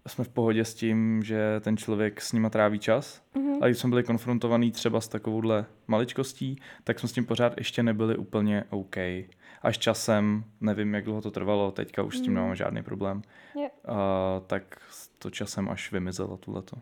jsme 0.08 0.24
v 0.24 0.30
pohodě 0.30 0.66
s 0.66 0.74
tím, 0.74 1.24
že 1.24 1.60
ten 1.60 1.78
člověk 1.78 2.22
s 2.22 2.34
nima 2.34 2.50
tráví 2.50 2.80
čas. 2.80 3.22
Mm-hmm. 3.36 3.58
A 3.62 3.66
když 3.66 3.78
jsme 3.78 3.90
byli 3.90 4.04
konfrontovaní 4.04 4.72
třeba 4.72 5.02
s 5.02 5.08
takovouhle 5.08 5.66
maličkostí, 5.88 6.62
tak 6.84 7.00
jsme 7.00 7.10
s 7.10 7.12
tím 7.12 7.26
pořád 7.26 7.54
ještě 7.58 7.84
nebyli 7.84 8.18
úplně 8.18 8.64
OK. 8.70 8.96
Až 9.62 9.78
časem, 9.78 10.44
nevím, 10.62 10.94
jak 10.94 11.04
dlouho 11.04 11.22
to 11.22 11.32
trvalo, 11.32 11.72
teďka 11.72 12.04
už 12.04 12.16
mm-hmm. 12.16 12.20
s 12.20 12.22
tím 12.22 12.34
mhm. 12.34 12.42
nemám 12.42 12.56
žádný 12.56 12.84
problém, 12.84 13.22
yep. 13.56 13.72
uh, 13.88 13.96
tak 14.48 14.82
to 15.20 15.30
časem 15.30 15.70
až 15.70 15.92
vymizelo 15.92 16.38
tuhleto. 16.38 16.78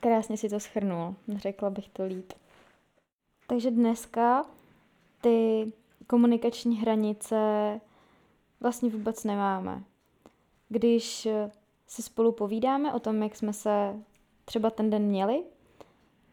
Krásně 0.00 0.36
si 0.36 0.48
to 0.48 0.60
schrnul, 0.60 1.14
řekla 1.36 1.70
bych 1.70 1.88
to 1.88 2.04
líp. 2.04 2.32
Takže 3.46 3.70
dneska 3.70 4.44
ty 5.20 5.66
komunikační 6.06 6.76
hranice 6.76 7.36
vlastně 8.60 8.90
vůbec 8.90 9.24
nemáme. 9.24 9.82
Když 10.68 11.28
si 11.94 12.02
spolu 12.02 12.32
povídáme 12.32 12.94
o 12.94 13.00
tom, 13.00 13.22
jak 13.22 13.36
jsme 13.36 13.52
se 13.52 13.96
třeba 14.44 14.70
ten 14.70 14.90
den 14.90 15.02
měli, 15.02 15.42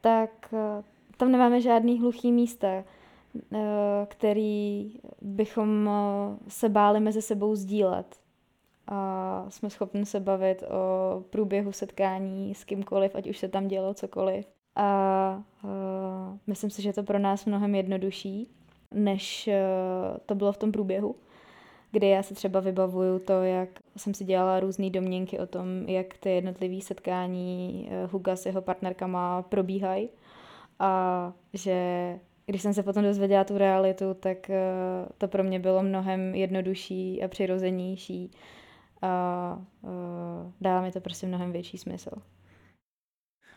tak 0.02 0.54
eh, 0.54 0.84
tam 1.18 1.32
nemáme 1.32 1.62
žádný 1.62 2.00
hluchý 2.00 2.32
místa, 2.32 2.68
eh, 2.68 2.84
který 4.08 4.94
bychom 5.22 5.90
eh, 5.90 6.38
se 6.48 6.70
báli 6.70 7.00
mezi 7.00 7.22
sebou 7.22 7.56
sdílet. 7.56 8.22
A 8.88 9.46
jsme 9.50 9.70
schopni 9.70 10.06
se 10.06 10.20
bavit 10.20 10.64
o 10.64 11.24
průběhu 11.30 11.72
setkání 11.72 12.56
s 12.56 12.64
kýmkoliv, 12.64 13.16
ať 13.16 13.30
už 13.30 13.38
se 13.38 13.48
tam 13.48 13.68
dělo 13.68 13.94
cokoliv. 13.94 14.46
A 14.76 15.44
myslím 16.48 16.70
si, 16.70 16.82
že 16.82 16.90
je 16.90 16.94
to 16.94 17.04
pro 17.04 17.20
nás 17.20 17.46
mnohem 17.46 17.76
jednodušší, 17.76 18.48
než 18.92 19.50
to 20.26 20.36
bylo 20.36 20.52
v 20.52 20.58
tom 20.58 20.72
průběhu 20.72 21.16
kdy 21.92 22.10
já 22.10 22.24
se 22.24 22.34
třeba 22.34 22.60
vybavuju 22.60 23.20
to, 23.20 23.44
jak 23.44 23.70
jsem 23.98 24.14
si 24.14 24.26
dělala 24.26 24.60
různé 24.60 24.90
domněnky 24.90 25.40
o 25.40 25.48
tom, 25.48 25.68
jak 25.88 26.18
ty 26.18 26.30
jednotlivé 26.30 26.82
setkání 26.82 27.88
eh, 27.92 28.06
Huga 28.06 28.36
s 28.36 28.46
jeho 28.46 28.62
partnerkama 28.62 29.42
probíhají. 29.42 30.10
A 30.80 31.34
že 31.54 32.20
když 32.46 32.62
jsem 32.62 32.74
se 32.74 32.84
potom 32.84 33.04
dozvěděla 33.04 33.44
tu 33.44 33.58
realitu, 33.58 34.14
tak 34.14 34.50
eh, 34.50 34.60
to 35.18 35.28
pro 35.28 35.44
mě 35.44 35.60
bylo 35.60 35.84
mnohem 35.84 36.36
jednodušší 36.36 37.24
a 37.24 37.28
přirozenější. 37.28 38.32
A 39.02 39.62
eh, 39.84 40.52
dává 40.62 40.82
mi 40.82 40.92
to 40.92 41.02
prostě 41.02 41.28
mnohem 41.28 41.52
větší 41.52 41.78
smysl. 41.78 42.12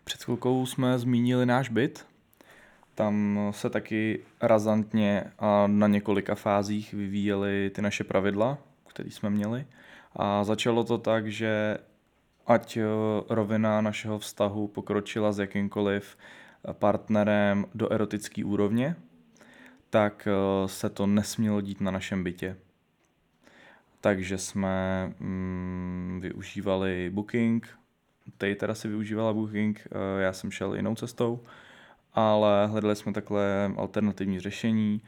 Před 0.04 0.22
chvilkou 0.22 0.66
jsme 0.66 0.98
zmínili 0.98 1.46
náš 1.46 1.68
byt, 1.68 2.06
tam 2.94 3.38
se 3.50 3.70
taky 3.70 4.20
razantně 4.40 5.24
a 5.38 5.66
na 5.66 5.86
několika 5.86 6.34
fázích 6.34 6.94
vyvíjely 6.94 7.70
ty 7.74 7.82
naše 7.82 8.04
pravidla, 8.04 8.58
které 8.86 9.10
jsme 9.10 9.30
měli. 9.30 9.66
A 10.16 10.44
začalo 10.44 10.84
to 10.84 10.98
tak, 10.98 11.32
že 11.32 11.78
ať 12.46 12.76
eh, 12.76 12.82
rovina 13.28 13.80
našeho 13.80 14.18
vztahu 14.18 14.68
pokročila 14.68 15.32
s 15.32 15.38
jakýmkoliv 15.38 16.16
partnerem 16.72 17.66
do 17.74 17.92
erotické 17.92 18.44
úrovně, 18.44 18.96
tak 19.90 20.28
eh, 20.30 20.68
se 20.68 20.90
to 20.90 21.06
nesmělo 21.06 21.60
dít 21.60 21.80
na 21.80 21.90
našem 21.90 22.24
bytě. 22.24 22.56
Takže 24.00 24.38
jsme 24.38 25.06
mm, 25.18 26.18
využívali 26.22 27.10
Booking, 27.14 27.68
Tej 28.38 28.54
teda 28.54 28.74
si 28.74 28.88
využívala 28.88 29.32
Booking, 29.32 29.86
eh, 29.86 30.22
já 30.22 30.32
jsem 30.32 30.50
šel 30.50 30.74
jinou 30.74 30.94
cestou 30.94 31.40
ale 32.14 32.66
hledali 32.66 32.96
jsme 32.96 33.12
takhle 33.12 33.72
alternativní 33.76 34.40
řešení, 34.40 35.00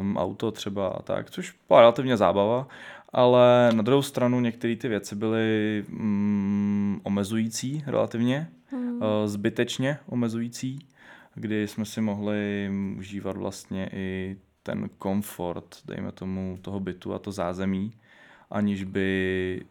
um, 0.00 0.16
auto 0.16 0.50
třeba 0.52 0.88
a 0.88 1.02
tak, 1.02 1.30
což 1.30 1.54
byla 1.68 1.80
relativně 1.80 2.16
zábava, 2.16 2.68
ale 3.12 3.70
na 3.72 3.82
druhou 3.82 4.02
stranu 4.02 4.40
některé 4.40 4.76
ty 4.76 4.88
věci 4.88 5.16
byly 5.16 5.84
mm, 5.88 7.00
omezující 7.02 7.84
relativně, 7.86 8.48
hmm. 8.70 8.92
uh, 8.92 9.02
zbytečně 9.24 9.98
omezující, 10.06 10.78
kdy 11.34 11.68
jsme 11.68 11.84
si 11.84 12.00
mohli 12.00 12.70
užívat 12.98 13.36
vlastně 13.36 13.90
i 13.92 14.36
ten 14.62 14.88
komfort, 14.98 15.76
dejme 15.84 16.12
tomu, 16.12 16.58
toho 16.62 16.80
bytu 16.80 17.14
a 17.14 17.18
to 17.18 17.32
zázemí, 17.32 17.92
aniž 18.50 18.84
by 18.84 19.62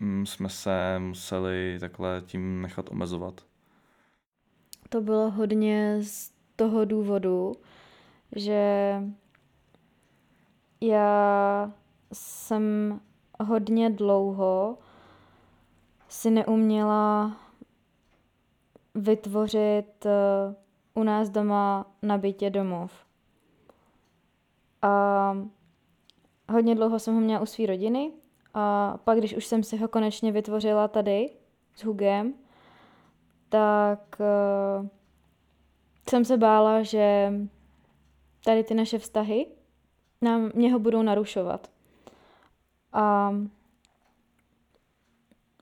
mm, 0.00 0.26
jsme 0.26 0.48
se 0.48 0.98
museli 0.98 1.76
takhle 1.80 2.22
tím 2.26 2.62
nechat 2.62 2.90
omezovat 2.90 3.44
to 4.92 5.00
bylo 5.00 5.30
hodně 5.30 5.98
z 6.02 6.32
toho 6.56 6.84
důvodu, 6.84 7.52
že 8.36 8.94
já 10.80 11.72
jsem 12.12 13.00
hodně 13.40 13.90
dlouho 13.90 14.78
si 16.08 16.30
neuměla 16.30 17.36
vytvořit 18.94 20.06
eh, 20.06 20.54
u 20.94 21.02
nás 21.02 21.30
doma 21.30 21.86
na 22.02 22.18
bytě 22.18 22.50
domov. 22.50 22.92
A 24.82 25.36
hodně 26.52 26.74
dlouho 26.74 26.98
jsem 26.98 27.14
ho 27.14 27.20
měla 27.20 27.40
u 27.40 27.46
své 27.46 27.66
rodiny 27.66 28.12
a 28.54 28.96
pak, 29.04 29.18
když 29.18 29.36
už 29.36 29.46
jsem 29.46 29.62
si 29.62 29.76
ho 29.76 29.88
konečně 29.88 30.32
vytvořila 30.32 30.88
tady 30.88 31.30
s 31.74 31.84
Hugem, 31.84 32.34
tak 33.52 34.20
uh, 34.20 34.88
jsem 36.08 36.24
se 36.24 36.36
bála, 36.36 36.82
že 36.82 37.32
tady 38.44 38.64
ty 38.64 38.74
naše 38.74 38.98
vztahy 38.98 39.46
nám, 40.22 40.50
mě 40.54 40.72
ho 40.72 40.78
budou 40.78 41.02
narušovat. 41.02 41.70
A 42.92 43.34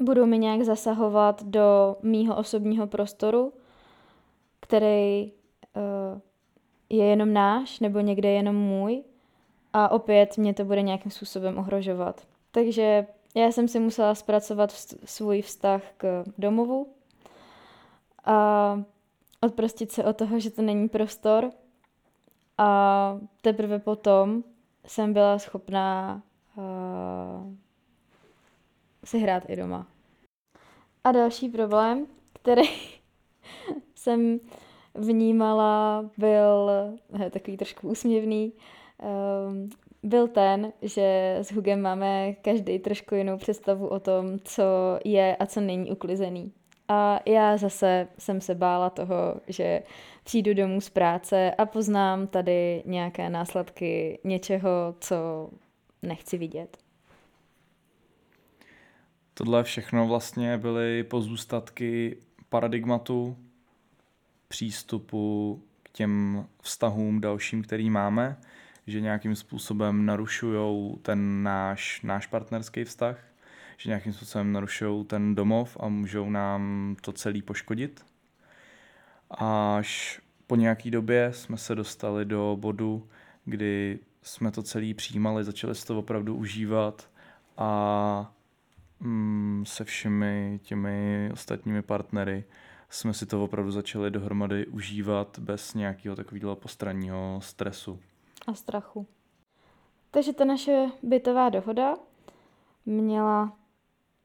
budou 0.01 0.27
mi 0.27 0.39
nějak 0.39 0.63
zasahovat 0.63 1.43
do 1.43 1.97
mýho 2.03 2.37
osobního 2.37 2.87
prostoru, 2.87 3.53
který 4.61 5.33
uh, 5.33 6.21
je 6.91 7.05
jenom 7.05 7.33
náš 7.33 7.81
nebo 7.81 8.01
někde 8.01 8.31
jenom 8.31 8.57
můj 8.57 9.03
a 9.73 9.89
opět 9.89 10.39
mě 10.39 10.55
to 10.55 10.65
bude 10.65 10.83
nějakým 10.83 11.11
způsobem 11.11 11.59
ohrožovat. 11.59 12.27
Takže 12.51 13.07
já 13.35 13.53
jsem 13.53 13.69
si 13.69 13.81
musela 13.81 14.15
zpracovat 14.15 14.71
svůj 15.05 15.43
vztah 15.43 15.83
k 15.97 16.25
domovu 16.39 16.95
a 18.25 18.83
odprostit 19.41 19.93
se 19.93 20.05
od 20.05 20.17
toho, 20.17 20.41
že 20.41 20.51
to 20.51 20.63
není 20.63 20.89
prostor 20.89 21.51
a 22.59 23.19
teprve 23.41 23.79
potom 23.79 24.45
jsem 24.87 25.13
byla 25.13 25.39
schopná 25.39 26.23
uh, 26.57 27.55
si 29.05 29.19
hrát 29.19 29.43
i 29.49 29.57
doma. 29.57 29.87
A 31.05 31.13
další 31.13 31.49
problém, 31.49 32.07
který 32.33 32.69
jsem 33.95 34.41
vnímala, 34.95 36.05
byl 36.19 36.71
he, 37.13 37.31
takový 37.31 37.57
trošku 37.57 37.89
úsměvný, 37.89 38.53
um, 39.49 39.71
byl 40.03 40.29
ten, 40.29 40.73
že 40.83 41.37
s 41.41 41.53
Hugem 41.53 41.83
máme 41.83 42.33
každý 42.33 42.79
trošku 42.79 43.15
jinou 43.15 43.39
představu 43.39 43.89
o 43.89 44.01
tom, 44.01 44.39
co 44.45 44.63
je 45.05 45.37
a 45.37 45.47
co 45.47 45.61
není 45.61 45.91
uklizený. 45.91 46.53
A 46.93 47.21
já 47.27 47.57
zase 47.57 48.09
jsem 48.19 48.41
se 48.41 48.55
bála 48.55 48.91
toho, 48.91 49.41
že 49.47 49.83
přijdu 50.25 50.55
domů 50.55 50.81
z 50.81 50.91
práce 50.91 51.55
a 51.59 51.67
poznám 51.67 52.27
tady 52.27 52.83
nějaké 52.87 53.31
následky 53.31 54.19
něčeho, 54.25 54.95
co 55.01 55.51
nechci 56.03 56.39
vidět. 56.39 56.77
Tohle 59.35 59.65
všechno 59.65 60.07
vlastně 60.07 60.59
byly 60.59 61.05
pozůstatky 61.05 62.17
paradigmatu, 62.49 63.37
přístupu 64.49 65.63
k 65.83 65.91
těm 65.91 66.47
vztahům 66.63 67.21
dalším, 67.21 67.63
který 67.63 67.91
máme, 67.91 68.37
že 68.87 69.01
nějakým 69.01 69.37
způsobem 69.37 70.07
narušují 70.07 70.97
ten 71.03 71.43
náš, 71.43 72.03
náš 72.03 72.27
partnerský 72.27 72.85
vztah, 72.85 73.30
že 73.81 73.91
nějakým 73.91 74.13
způsobem 74.13 74.53
narušují 74.53 75.05
ten 75.05 75.35
domov 75.35 75.77
a 75.81 75.89
můžou 75.89 76.31
nám 76.31 76.97
to 77.01 77.13
celý 77.13 77.43
poškodit. 77.43 78.05
Až 79.31 80.21
po 80.47 80.57
nějaký 80.57 80.91
době 80.91 81.33
jsme 81.33 81.57
se 81.57 81.75
dostali 81.75 82.25
do 82.25 82.57
bodu, 82.61 83.09
kdy 83.45 83.99
jsme 84.23 84.51
to 84.51 84.63
celý 84.63 84.95
přijímali, 84.95 85.45
začali 85.45 85.75
se 85.75 85.87
to 85.87 85.99
opravdu 85.99 86.35
užívat 86.35 87.11
a 87.57 88.33
mm, 89.01 89.65
se 89.67 89.85
všemi 89.85 90.61
těmi 90.63 91.31
ostatními 91.33 91.83
partnery 91.83 92.45
jsme 92.91 93.15
si 93.15 93.27
to 93.27 93.45
opravdu 93.45 93.71
začali 93.71 94.11
dohromady 94.11 94.67
užívat 94.67 95.39
bez 95.39 95.75
nějakého 95.75 96.17
takového 96.17 96.57
postranního 96.57 97.39
stresu. 97.43 98.01
A 98.47 98.55
strachu. 98.55 99.07
Takže 100.11 100.33
ta 100.33 100.45
naše 100.45 100.87
bytová 101.03 101.49
dohoda 101.49 101.95
měla 102.87 103.60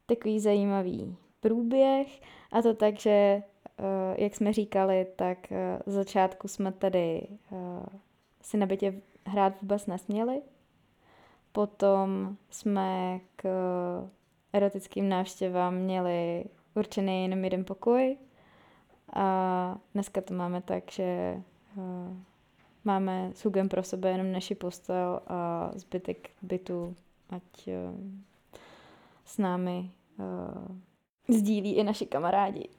takový 0.05 0.39
zajímavý 0.39 1.17
průběh 1.39 2.21
a 2.51 2.61
to 2.61 2.73
tak, 2.73 2.99
že 2.99 3.09
eh, 3.09 3.43
jak 4.17 4.35
jsme 4.35 4.53
říkali, 4.53 5.07
tak 5.15 5.51
eh, 5.51 5.79
z 5.85 5.93
začátku 5.93 6.47
jsme 6.47 6.71
tady 6.71 7.27
eh, 7.51 7.85
si 8.41 8.57
na 8.57 8.65
bytě 8.65 9.01
hrát 9.27 9.61
vůbec 9.61 9.85
nesměli. 9.85 10.41
Potom 11.51 12.37
jsme 12.49 13.19
k 13.35 13.47
erotickým 14.53 15.09
návštěvám 15.09 15.75
měli 15.75 16.45
určený 16.75 17.23
jenom 17.23 17.43
jeden 17.43 17.65
pokoj 17.65 18.17
a 19.13 19.77
dneska 19.93 20.21
to 20.21 20.33
máme 20.33 20.61
tak, 20.61 20.91
že 20.91 21.41
máme 22.83 23.31
s 23.33 23.45
Hugem 23.45 23.69
pro 23.69 23.83
sebe 23.83 24.09
jenom 24.09 24.31
naši 24.31 24.55
postel 24.55 25.19
a 25.27 25.71
zbytek 25.75 26.29
bytu, 26.41 26.95
ať 27.29 27.69
s 29.25 29.37
námi 29.37 29.91
uh, 30.17 31.35
sdílí 31.37 31.75
i 31.75 31.83
naši 31.83 32.05
kamarádi. 32.05 32.69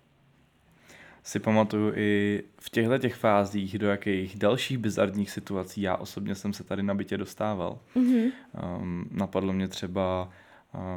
Si 1.23 1.41
pamatuju 1.41 1.93
i 1.95 2.43
v 2.61 2.71
těchto 2.71 2.99
těch 2.99 3.15
fázích, 3.15 3.79
do 3.79 3.89
jakých 3.89 4.39
dalších 4.39 4.79
bizarních 4.79 5.31
situací 5.31 5.83
já 5.83 5.97
osobně 5.97 6.35
jsem 6.35 6.53
se 6.53 6.65
tady 6.65 6.83
na 6.83 6.95
bytě 6.95 7.17
dostával. 7.17 7.79
Mm-hmm. 7.97 8.33
Um, 8.81 9.09
napadlo 9.11 9.53
mě 9.53 9.69
třeba 9.69 10.29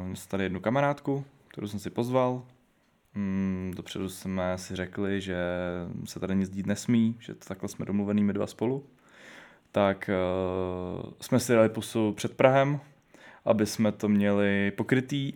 um, 0.02 0.14
tady 0.28 0.44
jednu 0.44 0.60
kamarádku, 0.60 1.24
kterou 1.48 1.66
jsem 1.66 1.80
si 1.80 1.90
pozval. 1.90 2.42
Um, 3.16 3.72
dopředu 3.76 4.08
jsme 4.08 4.58
si 4.58 4.76
řekli, 4.76 5.20
že 5.20 5.36
se 6.04 6.20
tady 6.20 6.36
nic 6.36 6.50
dít 6.50 6.66
nesmí, 6.66 7.16
že 7.18 7.34
to 7.34 7.44
takhle 7.48 7.68
jsme 7.68 7.86
domluvený 7.86 8.24
my 8.24 8.32
dva 8.32 8.46
spolu. 8.46 8.86
Tak 9.72 10.10
uh, 11.04 11.10
jsme 11.20 11.40
si 11.40 11.52
dali 11.52 11.68
pusu 11.68 12.12
před 12.12 12.36
Prahem, 12.36 12.80
aby 13.44 13.66
jsme 13.66 13.92
to 13.92 14.08
měli 14.08 14.70
pokrytý 14.70 15.32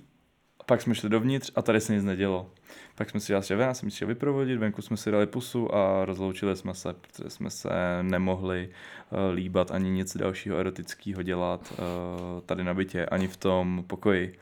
pak 0.66 0.82
jsme 0.82 0.94
šli 0.94 1.08
dovnitř 1.08 1.50
a 1.54 1.62
tady 1.62 1.80
se 1.80 1.94
nic 1.94 2.04
nedělo. 2.04 2.50
Pak 2.94 3.10
jsme 3.10 3.20
si 3.20 3.32
dali 3.32 3.44
ven, 3.50 3.60
já 3.60 3.74
jsem 3.74 3.90
šel 3.90 4.08
vyprovodit, 4.08 4.58
venku 4.58 4.82
jsme 4.82 4.96
si 4.96 5.10
dali 5.10 5.26
pusu 5.26 5.74
a 5.74 6.04
rozloučili 6.04 6.56
jsme 6.56 6.74
se, 6.74 6.92
protože 6.92 7.30
jsme 7.30 7.50
se 7.50 7.68
nemohli 8.02 8.68
uh, 9.10 9.34
líbat 9.34 9.70
ani 9.70 9.90
nic 9.90 10.16
dalšího 10.16 10.56
erotického 10.56 11.22
dělat 11.22 11.72
uh, 11.72 12.40
tady 12.40 12.64
na 12.64 12.74
bytě, 12.74 13.06
ani 13.06 13.28
v 13.28 13.36
tom 13.36 13.84
pokoji. 13.86 14.38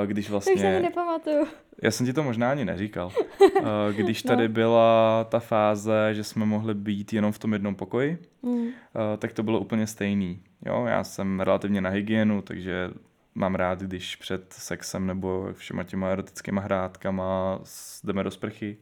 Uh, 0.00 0.06
když 0.06 0.30
vlastně... 0.30 0.54
Tak 0.54 0.62
se 0.62 0.80
nepamatuju. 0.80 1.46
Já 1.82 1.90
jsem 1.90 2.06
ti 2.06 2.12
to 2.12 2.22
možná 2.22 2.50
ani 2.50 2.64
neříkal. 2.64 3.12
Uh, 3.40 3.66
když 3.92 4.22
tady 4.32 4.48
no. 4.48 4.54
byla 4.54 5.24
ta 5.24 5.38
fáze, 5.40 6.10
že 6.12 6.24
jsme 6.24 6.46
mohli 6.46 6.74
být 6.74 7.12
jenom 7.12 7.32
v 7.32 7.38
tom 7.38 7.52
jednom 7.52 7.74
pokoji, 7.74 8.18
mm. 8.42 8.52
uh, 8.52 8.70
tak 9.18 9.32
to 9.32 9.42
bylo 9.42 9.60
úplně 9.60 9.86
stejný. 9.86 10.42
Jo, 10.66 10.84
já 10.86 11.04
jsem 11.04 11.40
relativně 11.40 11.80
na 11.80 11.90
hygienu, 11.90 12.42
takže 12.42 12.90
mám 13.34 13.54
rád, 13.54 13.80
když 13.80 14.16
před 14.16 14.52
sexem 14.52 15.06
nebo 15.06 15.48
všema 15.52 15.84
těma 15.84 16.08
erotickýma 16.08 16.60
hrádkama 16.60 17.58
jdeme 18.04 18.24
do 18.24 18.30
sprchy 18.30 18.76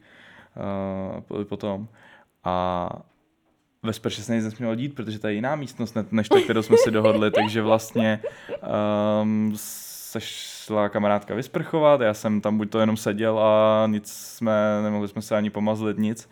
uh, 1.31 1.45
potom. 1.45 1.89
A 2.45 2.89
ve 3.83 3.93
sprše 3.93 4.23
se 4.23 4.35
nic 4.35 4.45
nesmělo 4.45 4.75
dít, 4.75 4.95
protože 4.95 5.19
to 5.19 5.29
je 5.29 5.35
jiná 5.35 5.57
místnost, 5.57 5.97
než 6.11 6.29
ta, 6.29 6.41
kterou 6.41 6.63
jsme 6.63 6.77
si 6.77 6.91
dohodli, 6.91 7.31
takže 7.31 7.63
vlastně 7.63 8.21
um, 9.23 9.53
se 9.57 10.21
šla 10.21 10.89
kamarádka 10.89 11.35
vysprchovat, 11.35 12.01
já 12.01 12.15
jsem 12.15 12.41
tam 12.41 12.59
buď 12.59 12.71
to 12.71 12.81
jenom 12.81 12.97
seděl 12.97 13.39
a 13.39 13.87
nic 13.87 14.13
jsme, 14.13 14.53
nemohli 14.83 15.09
jsme 15.09 15.23
se 15.23 15.37
ani 15.37 15.51
pomazlit, 15.51 15.99
nic. 15.99 16.29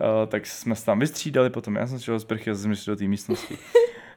Uh, 0.00 0.28
tak 0.28 0.46
jsme 0.46 0.74
se 0.74 0.86
tam 0.86 0.98
vystřídali, 0.98 1.50
potom 1.50 1.76
já 1.76 1.86
jsem 1.86 1.98
šel 1.98 2.14
do 2.14 2.20
sprchy 2.20 2.50
a 2.50 2.54
jsem 2.54 2.74
do 2.86 2.96
té 2.96 3.04
místnosti. 3.04 3.58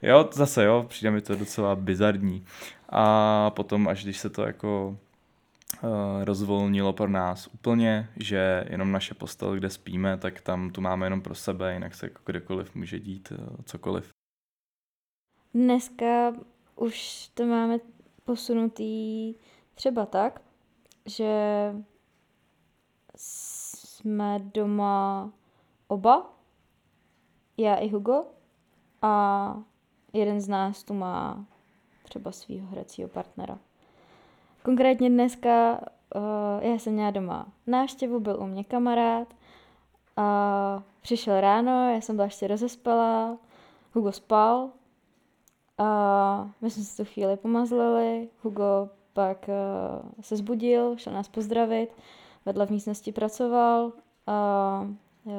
Jo, 0.02 0.30
zase 0.34 0.64
jo, 0.64 0.86
přijde 0.90 1.12
mi 1.12 1.22
to 1.22 1.36
docela 1.36 1.76
bizarní. 1.76 2.46
A 2.90 3.50
potom, 3.50 3.88
až 3.88 4.04
když 4.04 4.18
se 4.18 4.30
to 4.30 4.42
jako 4.42 4.98
uh, 5.84 5.90
rozvolnilo 6.24 6.94
pro 6.94 7.08
nás 7.08 7.48
úplně, 7.48 8.10
že 8.16 8.66
jenom 8.70 8.92
naše 8.92 9.14
postel, 9.14 9.56
kde 9.56 9.70
spíme, 9.70 10.18
tak 10.18 10.42
tam 10.42 10.70
tu 10.70 10.82
máme 10.82 11.06
jenom 11.06 11.22
pro 11.22 11.36
sebe, 11.36 11.74
jinak 11.74 11.96
se 11.96 12.06
jako 12.06 12.22
kdekoliv 12.26 12.76
může 12.76 13.00
dít 13.00 13.32
uh, 13.32 13.38
cokoliv. 13.66 14.10
Dneska 15.54 16.34
už 16.76 17.28
to 17.34 17.46
máme 17.46 17.78
posunutý 18.24 19.34
třeba 19.76 20.06
tak, 20.06 20.42
že 21.06 21.34
jsme 23.16 24.40
doma 24.54 25.32
oba, 25.88 26.34
já 27.58 27.76
i 27.76 27.90
Hugo, 27.90 28.26
a 29.02 29.64
jeden 30.16 30.42
z 30.42 30.48
nás 30.48 30.84
tu 30.84 30.94
má 30.94 31.46
třeba 32.04 32.32
svého 32.32 32.68
hracího 32.68 33.10
partnera. 33.10 33.58
Konkrétně 34.64 35.10
dneska 35.10 35.80
uh, 36.16 36.64
já 36.64 36.80
jsem 36.80 36.94
měla 36.94 37.12
doma 37.12 37.48
návštěvu, 37.68 38.20
byl 38.20 38.38
u 38.40 38.46
mě 38.46 38.64
kamarád 38.64 39.28
a 40.18 40.84
přišel 41.02 41.42
ráno, 41.42 41.90
já 41.90 42.02
jsem 42.02 42.16
byla 42.16 42.26
ještě 42.26 42.48
rozespala, 42.48 43.38
Hugo 43.94 44.12
spal 44.12 44.70
a 45.78 46.50
my 46.62 46.70
jsme 46.70 46.84
se 46.84 47.04
tu 47.04 47.12
chvíli 47.14 47.38
pomazlili, 47.38 48.30
Hugo 48.44 48.90
pak 49.14 49.50
uh, 49.50 50.12
se 50.22 50.36
zbudil, 50.36 50.98
šel 50.98 51.14
nás 51.14 51.28
pozdravit, 51.28 51.90
vedle 52.46 52.66
v 52.66 52.70
místnosti 52.70 53.12
pracoval 53.12 53.92
a 54.28 54.88
uh, 55.24 55.34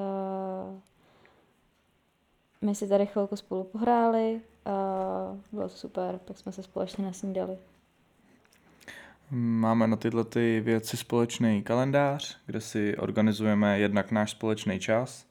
my 2.61 2.75
si 2.75 2.89
tady 2.89 3.07
chvilku 3.07 3.37
spolu 3.37 3.65
pohráli 3.65 4.41
a 4.67 5.37
bylo 5.53 5.69
to 5.69 5.77
super, 5.77 6.19
pak 6.25 6.39
jsme 6.39 6.53
se 6.53 6.63
společně 6.63 7.05
nasnídali. 7.05 7.59
Máme 9.31 9.87
na 9.87 9.97
tyhle 9.97 10.25
ty 10.25 10.61
věci 10.61 10.97
společný 10.97 11.63
kalendář, 11.63 12.39
kde 12.47 12.61
si 12.61 12.97
organizujeme 12.97 13.79
jednak 13.79 14.11
náš 14.11 14.31
společný 14.31 14.81
čas 14.81 15.27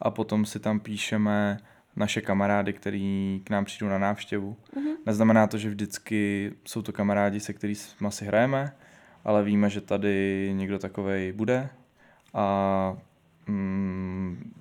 a 0.00 0.10
potom 0.10 0.46
si 0.46 0.60
tam 0.60 0.80
píšeme 0.80 1.58
naše 1.96 2.20
kamarády, 2.20 2.72
který 2.72 3.40
k 3.44 3.50
nám 3.50 3.64
přijdou 3.64 3.88
na 3.88 3.98
návštěvu. 3.98 4.56
Mm-hmm. 4.76 4.96
Neznamená 5.06 5.46
to, 5.46 5.58
že 5.58 5.68
vždycky 5.68 6.52
jsou 6.64 6.82
to 6.82 6.92
kamarádi, 6.92 7.40
se 7.40 7.52
kterými 7.52 7.80
si 8.08 8.24
hrajeme, 8.24 8.72
ale 9.24 9.44
víme, 9.44 9.70
že 9.70 9.80
tady 9.80 10.50
někdo 10.54 10.78
takovej 10.78 11.32
bude 11.32 11.68
a 12.34 12.96
mm, 13.46 14.52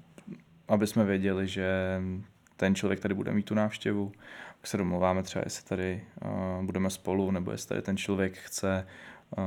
aby 0.68 0.88
jsme 0.88 1.06
věděli, 1.06 1.48
že 1.48 2.00
ten 2.58 2.76
člověk 2.76 3.00
tady 3.00 3.14
bude 3.14 3.32
mít 3.32 3.46
tu 3.46 3.56
návštěvu, 3.56 4.12
tak 4.58 4.68
se 4.68 4.78
domluváme 4.78 5.24
třeba, 5.24 5.44
jestli 5.46 5.68
tady 5.70 6.04
uh, 6.26 6.66
budeme 6.66 6.90
spolu, 6.90 7.32
nebo 7.32 7.52
jestli 7.52 7.68
tady 7.70 7.82
ten 7.82 7.98
člověk 7.98 8.38
chce 8.38 8.88
uh, 9.38 9.44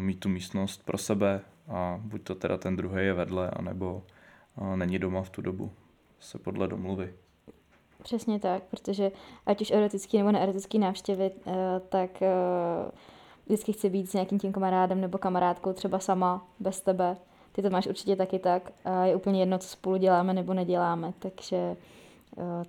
mít 0.00 0.20
tu 0.20 0.28
místnost 0.28 0.84
pro 0.84 0.98
sebe 0.98 1.40
a 1.68 2.00
buď 2.02 2.22
to 2.22 2.34
teda 2.34 2.58
ten 2.58 2.76
druhý 2.76 3.04
je 3.04 3.14
vedle, 3.14 3.50
anebo 3.50 4.02
uh, 4.56 4.76
není 4.76 4.98
doma 4.98 5.22
v 5.22 5.30
tu 5.30 5.42
dobu, 5.42 5.72
se 6.20 6.38
podle 6.38 6.68
domluvy. 6.68 7.14
Přesně 8.02 8.40
tak, 8.40 8.62
protože 8.62 9.12
ať 9.46 9.60
už 9.60 9.70
erotický 9.70 10.18
nebo 10.18 10.32
neerotický 10.32 10.78
návštěvy, 10.78 11.30
uh, 11.30 11.52
tak 11.88 12.10
uh, 12.20 12.90
vždycky 13.46 13.72
chci 13.72 13.90
být 13.90 14.10
s 14.10 14.12
nějakým 14.12 14.38
tím 14.38 14.52
kamarádem 14.52 15.00
nebo 15.00 15.18
kamarádkou 15.18 15.72
třeba 15.72 15.98
sama, 15.98 16.46
bez 16.60 16.80
tebe. 16.80 17.16
Ty 17.52 17.62
to 17.62 17.70
máš 17.70 17.86
určitě 17.86 18.16
taky 18.16 18.38
tak 18.38 18.72
a 18.84 19.04
je 19.04 19.16
úplně 19.16 19.42
jedno, 19.42 19.58
co 19.58 19.68
spolu 19.68 19.96
děláme 19.96 20.34
nebo 20.34 20.54
neděláme, 20.54 21.12
takže 21.18 21.76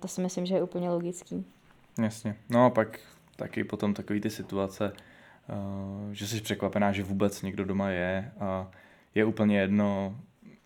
to 0.00 0.08
si 0.08 0.20
myslím, 0.20 0.46
že 0.46 0.54
je 0.54 0.62
úplně 0.62 0.90
logický. 0.90 1.44
Jasně. 2.02 2.36
No 2.48 2.64
a 2.64 2.70
pak 2.70 2.98
taky 3.36 3.64
potom 3.64 3.94
takový 3.94 4.20
ty 4.20 4.30
situace, 4.30 4.92
uh, 4.92 6.12
že 6.12 6.26
jsi 6.26 6.40
překvapená, 6.40 6.92
že 6.92 7.02
vůbec 7.02 7.42
někdo 7.42 7.64
doma 7.64 7.88
je 7.88 8.32
a 8.40 8.70
je 9.14 9.24
úplně 9.24 9.60
jedno, 9.60 10.16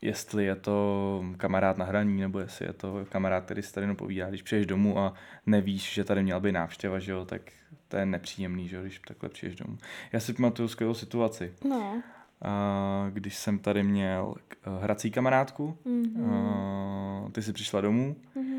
jestli 0.03 0.45
je 0.45 0.57
to 0.57 1.25
kamarád 1.37 1.79
na 1.79 1.85
hraní, 1.85 2.21
nebo 2.21 2.39
jestli 2.39 2.67
je 2.67 2.73
to 2.73 3.07
kamarád, 3.09 3.45
který 3.45 3.63
se 3.63 3.73
tady 3.73 3.95
povídá. 3.95 4.29
Když 4.29 4.43
přijdeš 4.43 4.67
domů 4.67 4.99
a 4.99 5.15
nevíš, 5.47 5.95
že 5.95 6.05
tady 6.05 6.23
měla 6.23 6.41
být 6.41 6.53
návštěva, 6.53 6.99
že 6.99 7.13
jo, 7.13 7.25
tak 7.25 7.43
to 7.89 7.97
je 7.97 8.07
nepříjemný, 8.07 8.69
že 8.69 8.77
jo, 8.77 8.83
když 8.83 9.01
takhle 9.09 9.29
přijdeš 9.29 9.57
domů. 9.57 9.79
Já 10.13 10.21
si 10.21 10.33
pamatuju 10.33 10.69
skvělou 10.69 10.95
situaci. 10.95 11.55
No. 11.69 12.03
Uh, 12.45 13.11
když 13.11 13.37
jsem 13.37 13.59
tady 13.59 13.83
měl 13.83 14.35
uh, 14.67 14.83
hrací 14.83 15.11
kamarádku, 15.11 15.79
mm-hmm. 15.87 17.25
uh, 17.25 17.31
ty 17.31 17.43
si 17.43 17.53
přišla 17.53 17.81
domů 17.81 18.17
mm-hmm. 18.37 18.54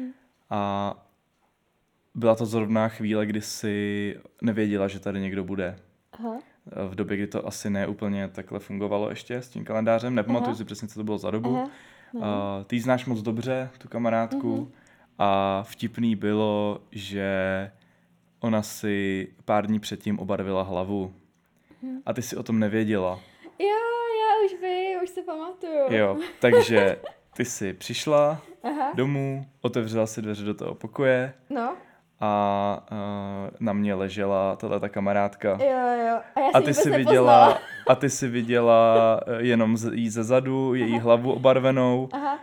A 0.49 0.93
byla 2.15 2.35
to 2.35 2.45
zrovna 2.45 2.87
chvíle, 2.87 3.25
kdy 3.25 3.41
si 3.41 4.15
nevěděla, 4.41 4.87
že 4.87 4.99
tady 4.99 5.19
někdo 5.19 5.43
bude. 5.43 5.75
Aha. 6.11 6.39
V 6.89 6.95
době, 6.95 7.17
kdy 7.17 7.27
to 7.27 7.47
asi 7.47 7.69
ne 7.69 7.87
úplně 7.87 8.27
takhle 8.27 8.59
fungovalo 8.59 9.09
ještě 9.09 9.35
s 9.35 9.49
tím 9.49 9.65
kalendářem. 9.65 10.15
Nepamatuju 10.15 10.49
Aha. 10.49 10.55
si 10.55 10.65
přesně, 10.65 10.87
co 10.87 10.99
to 10.99 11.03
bylo 11.03 11.17
za 11.17 11.31
dobu. 11.31 11.57
Aha. 11.57 11.69
Uh, 12.13 12.21
ty 12.67 12.79
znáš 12.79 13.05
moc 13.05 13.21
dobře, 13.21 13.69
tu 13.77 13.87
kamarádku. 13.87 14.55
Uh-huh. 14.55 14.71
A 15.19 15.63
vtipný 15.63 16.15
bylo, 16.15 16.81
že 16.91 17.71
ona 18.39 18.61
si 18.61 19.27
pár 19.45 19.67
dní 19.67 19.79
předtím 19.79 20.19
obarvila 20.19 20.63
hlavu. 20.63 21.13
Uh-huh. 21.83 22.01
A 22.05 22.13
ty 22.13 22.21
si 22.21 22.35
o 22.37 22.43
tom 22.43 22.59
nevěděla. 22.59 23.19
Jo, 23.59 23.67
já 24.21 24.45
už 24.45 24.61
vím, 24.61 25.03
už 25.03 25.09
se 25.09 25.21
pamatuju. 25.21 25.85
Jo, 25.89 26.17
takže 26.39 26.97
ty 27.35 27.45
jsi 27.45 27.73
přišla 27.73 28.41
Aha. 28.63 28.91
domů, 28.93 29.45
otevřela 29.61 30.07
si 30.07 30.21
dveře 30.21 30.45
do 30.45 30.53
toho 30.53 30.75
pokoje. 30.75 31.33
No 31.49 31.73
a 32.19 32.85
uh, 32.91 33.49
na 33.59 33.73
mě 33.73 33.93
ležela 33.93 34.55
tato 34.55 34.79
ta 34.79 34.89
kamarádka. 34.89 35.49
Jo, 35.49 36.07
jo. 36.07 36.19
A, 36.35 36.39
já 36.39 36.49
a 36.53 36.61
ty 36.61 36.73
si 36.73 36.89
viděla, 36.89 37.57
a 37.87 37.95
ty 37.95 38.09
si 38.09 38.27
viděla 38.27 39.19
jenom 39.37 39.77
z, 39.77 39.93
jí 39.93 40.09
ze 40.09 40.23
zadu, 40.23 40.73
její 40.73 40.93
Aha. 40.93 41.03
hlavu 41.03 41.33
obarvenou, 41.33 42.09
Aha. 42.13 42.39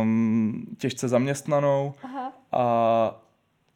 Um, 0.00 0.64
těžce 0.78 1.08
zaměstnanou 1.08 1.94
Aha. 2.02 2.32
a 2.52 3.20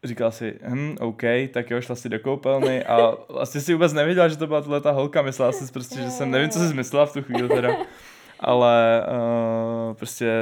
říkala 0.04 0.30
si, 0.30 0.58
hm, 0.68 0.96
OK, 1.00 1.22
tak 1.52 1.70
jo, 1.70 1.80
šla 1.80 1.94
si 1.94 2.08
do 2.08 2.18
koupelny 2.18 2.84
a 2.84 3.14
vlastně 3.28 3.60
si 3.60 3.72
vůbec 3.72 3.92
nevěděla, 3.92 4.28
že 4.28 4.36
to 4.36 4.46
byla 4.46 4.60
tato 4.60 4.80
ta 4.80 4.90
holka, 4.90 5.22
myslela 5.22 5.52
si 5.52 5.72
prostě, 5.72 5.96
že 5.96 6.10
jsem, 6.10 6.30
nevím, 6.30 6.50
co 6.50 6.58
jsi 6.58 6.74
myslela 6.74 7.06
v 7.06 7.12
tu 7.12 7.22
chvíli 7.22 7.48
teda, 7.48 7.68
ale 8.40 9.06
uh, 9.88 9.94
prostě 9.94 10.32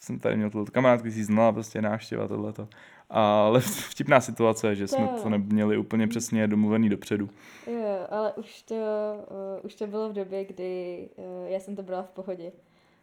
jsem 0.00 0.18
tady 0.18 0.36
měl 0.36 0.50
tuto 0.50 0.72
kamarádku, 0.72 1.10
si 1.10 1.24
znala 1.24 1.52
prostě 1.52 1.82
návštěva 1.82 2.28
tohleto. 2.28 2.68
Ale 3.10 3.60
vtipná 3.90 4.20
situace, 4.20 4.74
že 4.74 4.88
jsme 4.88 5.08
to 5.22 5.28
neměli 5.28 5.78
úplně 5.78 6.08
přesně 6.08 6.48
domluvený 6.48 6.88
dopředu. 6.88 7.30
Jo, 7.66 8.06
ale 8.10 8.32
už 8.32 8.62
to, 8.62 8.74
uh, 8.74 9.66
už 9.66 9.74
to 9.74 9.86
bylo 9.86 10.08
v 10.08 10.12
době, 10.12 10.44
kdy 10.44 11.00
uh, 11.16 11.48
já 11.48 11.60
jsem 11.60 11.76
to 11.76 11.82
brala 11.82 12.02
v 12.02 12.10
pohodě. 12.10 12.52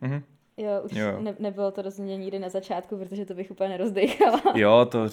Mm-hmm. 0.02 0.22
Jo, 0.58 0.82
už 0.86 0.91
jo. 0.91 1.22
Ne, 1.22 1.36
nebylo 1.39 1.72
to 1.72 1.82
rozhodně 1.82 2.17
nikdy 2.17 2.39
na 2.39 2.50
začátku, 2.50 2.98
protože 2.98 3.26
to 3.26 3.34
bych 3.34 3.52
úplně 3.52 3.69
nerozdechala. 3.69 4.41
Jo, 4.56 4.88
to 4.91 5.10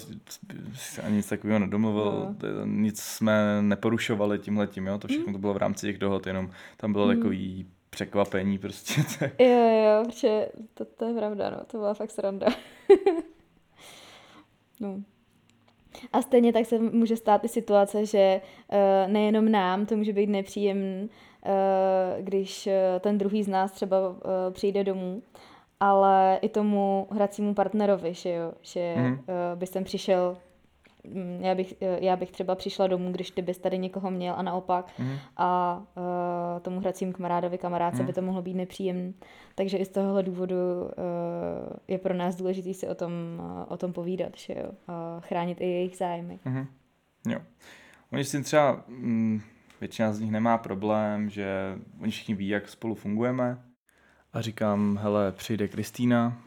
ani 1.03 1.15
nic 1.15 1.29
takového 1.29 1.59
nedomluvil, 1.59 2.35
no. 2.43 2.65
nic 2.65 3.01
jsme 3.01 3.61
neporušovali 3.61 4.39
tímhletím, 4.39 4.87
jo, 4.87 4.97
to 4.97 5.07
všechno 5.07 5.27
mm. 5.27 5.33
to 5.33 5.39
bylo 5.39 5.53
v 5.53 5.57
rámci 5.57 5.87
těch 5.87 5.97
dohod, 5.97 6.27
jenom 6.27 6.51
tam 6.77 6.93
bylo 6.93 7.07
mm. 7.07 7.15
takový 7.15 7.65
překvapení 7.91 8.57
prostě. 8.57 9.01
jo, 9.39 9.69
jo, 9.69 10.03
protože 10.05 10.49
to, 10.73 10.85
to 10.85 11.05
je 11.05 11.13
pravda, 11.13 11.49
no, 11.49 11.57
to 11.67 11.77
byla 11.77 11.93
fakt 11.93 12.11
sranda. 12.11 12.47
No. 14.81 14.97
A 16.13 16.21
stejně 16.21 16.53
tak 16.53 16.65
se 16.65 16.79
může 16.79 17.17
stát 17.17 17.43
i 17.43 17.47
situace, 17.47 18.05
že 18.05 18.41
uh, 18.71 19.11
nejenom 19.11 19.51
nám 19.51 19.85
to 19.85 19.97
může 19.97 20.13
být 20.13 20.29
nepříjemný, 20.29 21.09
uh, 21.45 22.25
když 22.25 22.67
uh, 22.67 22.73
ten 22.99 23.17
druhý 23.17 23.43
z 23.43 23.47
nás 23.47 23.71
třeba 23.71 24.09
uh, 24.09 24.15
přijde 24.51 24.83
domů, 24.83 25.21
ale 25.79 26.39
i 26.41 26.49
tomu 26.49 27.07
hracímu 27.11 27.53
partnerovi, 27.53 28.13
že, 28.13 28.29
jo? 28.29 28.53
že 28.61 28.95
mm. 28.97 29.11
uh, 29.13 29.19
by 29.55 29.67
sem 29.67 29.83
přišel 29.83 30.37
já 31.39 31.55
bych, 31.55 31.73
eh, 31.81 32.05
já 32.05 32.15
bych 32.15 32.31
třeba 32.31 32.55
přišla 32.55 32.87
domů, 32.87 33.11
když 33.11 33.31
ty 33.31 33.41
bys 33.41 33.57
tady 33.57 33.77
někoho 33.77 34.11
měl 34.11 34.35
a 34.37 34.41
naopak 34.41 34.91
mm. 34.99 35.17
a 35.37 35.81
uh, 35.97 36.61
tomu 36.61 36.79
hracím 36.79 37.13
kamarádovi 37.13 37.57
kamarádce 37.57 38.01
mm. 38.01 38.07
by 38.07 38.13
to 38.13 38.21
mohlo 38.21 38.41
být 38.41 38.53
nepříjemné. 38.53 39.13
Takže 39.55 39.77
i 39.77 39.85
z 39.85 39.89
tohohle 39.89 40.23
důvodu 40.23 40.55
uh, 40.55 40.89
je 41.87 41.97
pro 41.97 42.13
nás 42.13 42.35
důležité 42.35 42.73
si 42.73 42.87
o 42.87 42.95
tom, 42.95 43.11
uh, 43.39 43.65
o 43.67 43.77
tom 43.77 43.93
povídat, 43.93 44.37
že 44.37 44.53
jo? 44.53 44.71
a 44.87 45.19
chránit 45.19 45.61
i 45.61 45.65
jejich 45.65 45.97
zájmy. 45.97 46.39
Mm. 46.45 46.65
Jo. 47.27 47.39
Oni 48.11 48.23
si 48.23 48.43
třeba, 48.43 48.83
mm, 48.87 49.41
většina 49.79 50.13
z 50.13 50.19
nich 50.19 50.31
nemá 50.31 50.57
problém, 50.57 51.29
že 51.29 51.77
oni 52.01 52.11
všichni 52.11 52.35
ví, 52.35 52.47
jak 52.47 52.69
spolu 52.69 52.95
fungujeme. 52.95 53.57
A 54.33 54.41
říkám, 54.41 54.99
hele, 55.01 55.31
přijde 55.31 55.67
Kristýna, 55.67 56.41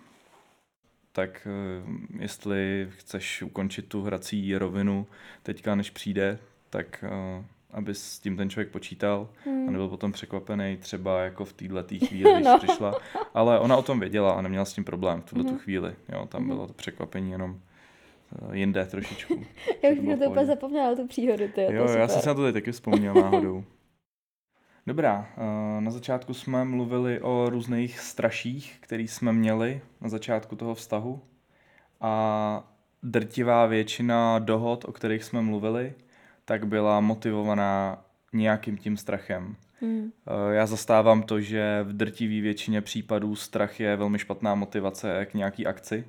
tak 1.14 1.48
eh, 1.50 2.22
jestli 2.22 2.88
chceš 2.98 3.42
ukončit 3.42 3.88
tu 3.88 4.03
hrací 4.03 4.59
rovinu 4.59 5.07
teďka, 5.42 5.74
než 5.74 5.90
přijde, 5.90 6.38
tak 6.70 7.05
eh, 7.09 7.44
aby 7.70 7.94
s 7.94 8.18
tím 8.18 8.37
ten 8.37 8.50
člověk 8.50 8.68
počítal 8.68 9.29
hmm. 9.44 9.68
a 9.68 9.70
nebyl 9.70 9.88
potom 9.88 10.12
překvapený 10.12 10.77
třeba 10.77 11.20
jako 11.20 11.44
v 11.44 11.53
této 11.53 12.07
chvíli, 12.07 12.33
když 12.35 12.44
no. 12.44 12.59
přišla. 12.59 12.94
Ale 13.35 13.61
ona 13.61 13.77
o 13.77 13.83
tom 13.83 14.00
věděla 14.00 14.33
a 14.33 14.42
neměla 14.42 14.64
s 14.64 14.72
tím 14.72 14.85
problém 14.85 15.20
v 15.20 15.24
tuhle 15.24 15.44
hmm. 15.44 15.59
chvíli. 15.59 15.94
Jo, 16.12 16.27
tam 16.27 16.40
hmm. 16.40 16.48
bylo 16.48 16.66
to 16.66 16.72
překvapení 16.72 17.31
jenom 17.31 17.61
eh, 18.53 18.57
jinde 18.59 18.87
trošičku. 18.87 19.35
já 19.83 19.90
už 19.90 19.98
to, 19.98 20.24
to 20.24 20.31
úplně 20.31 20.46
zapomněla, 20.46 20.94
tu 20.94 21.07
příhodu. 21.07 21.44
Tyjo, 21.55 21.72
jo, 21.72 21.88
já 21.88 22.09
jsem 22.09 22.22
se 22.22 22.29
na 22.29 22.35
to 22.35 22.42
teď 22.42 22.53
taky 22.53 22.72
vzpomněl 22.72 23.14
náhodou. 23.14 23.64
Dobrá, 24.87 25.29
eh, 25.37 25.81
na 25.81 25.90
začátku 25.90 26.35
jsme 26.35 26.64
mluvili 26.64 27.20
o 27.20 27.51
různých 27.51 28.01
straších, 28.01 28.77
který 28.81 29.09
jsme 29.09 29.33
měli 29.33 29.81
na 30.01 30.09
začátku 30.09 30.57
toho 30.57 30.75
vztahu 30.75 31.23
a 32.01 32.64
drtivá 33.03 33.66
většina 33.66 34.38
dohod, 34.38 34.85
o 34.85 34.92
kterých 34.92 35.25
jsme 35.25 35.42
mluvili, 35.42 35.94
tak 36.44 36.66
byla 36.66 37.01
motivovaná 37.01 38.05
nějakým 38.33 38.77
tím 38.77 38.97
strachem. 38.97 39.57
Hmm. 39.81 40.12
Eh, 40.27 40.55
já 40.55 40.66
zastávám 40.66 41.23
to, 41.23 41.40
že 41.40 41.83
v 41.83 41.92
drtivé 41.92 42.40
většině 42.40 42.81
případů 42.81 43.37
strach 43.37 43.81
je 43.81 43.97
velmi 43.97 44.18
špatná 44.18 44.55
motivace 44.55 45.27
k 45.27 45.35
nějaký 45.35 45.66
akci. 45.66 46.05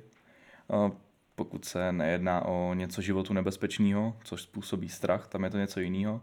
Eh, 0.70 0.90
pokud 1.34 1.64
se 1.64 1.92
nejedná 1.92 2.44
o 2.44 2.74
něco 2.74 3.02
životu 3.02 3.32
nebezpečného, 3.32 4.16
což 4.24 4.42
způsobí 4.42 4.88
strach, 4.88 5.28
tam 5.28 5.44
je 5.44 5.50
to 5.50 5.58
něco 5.58 5.80
jiného. 5.80 6.20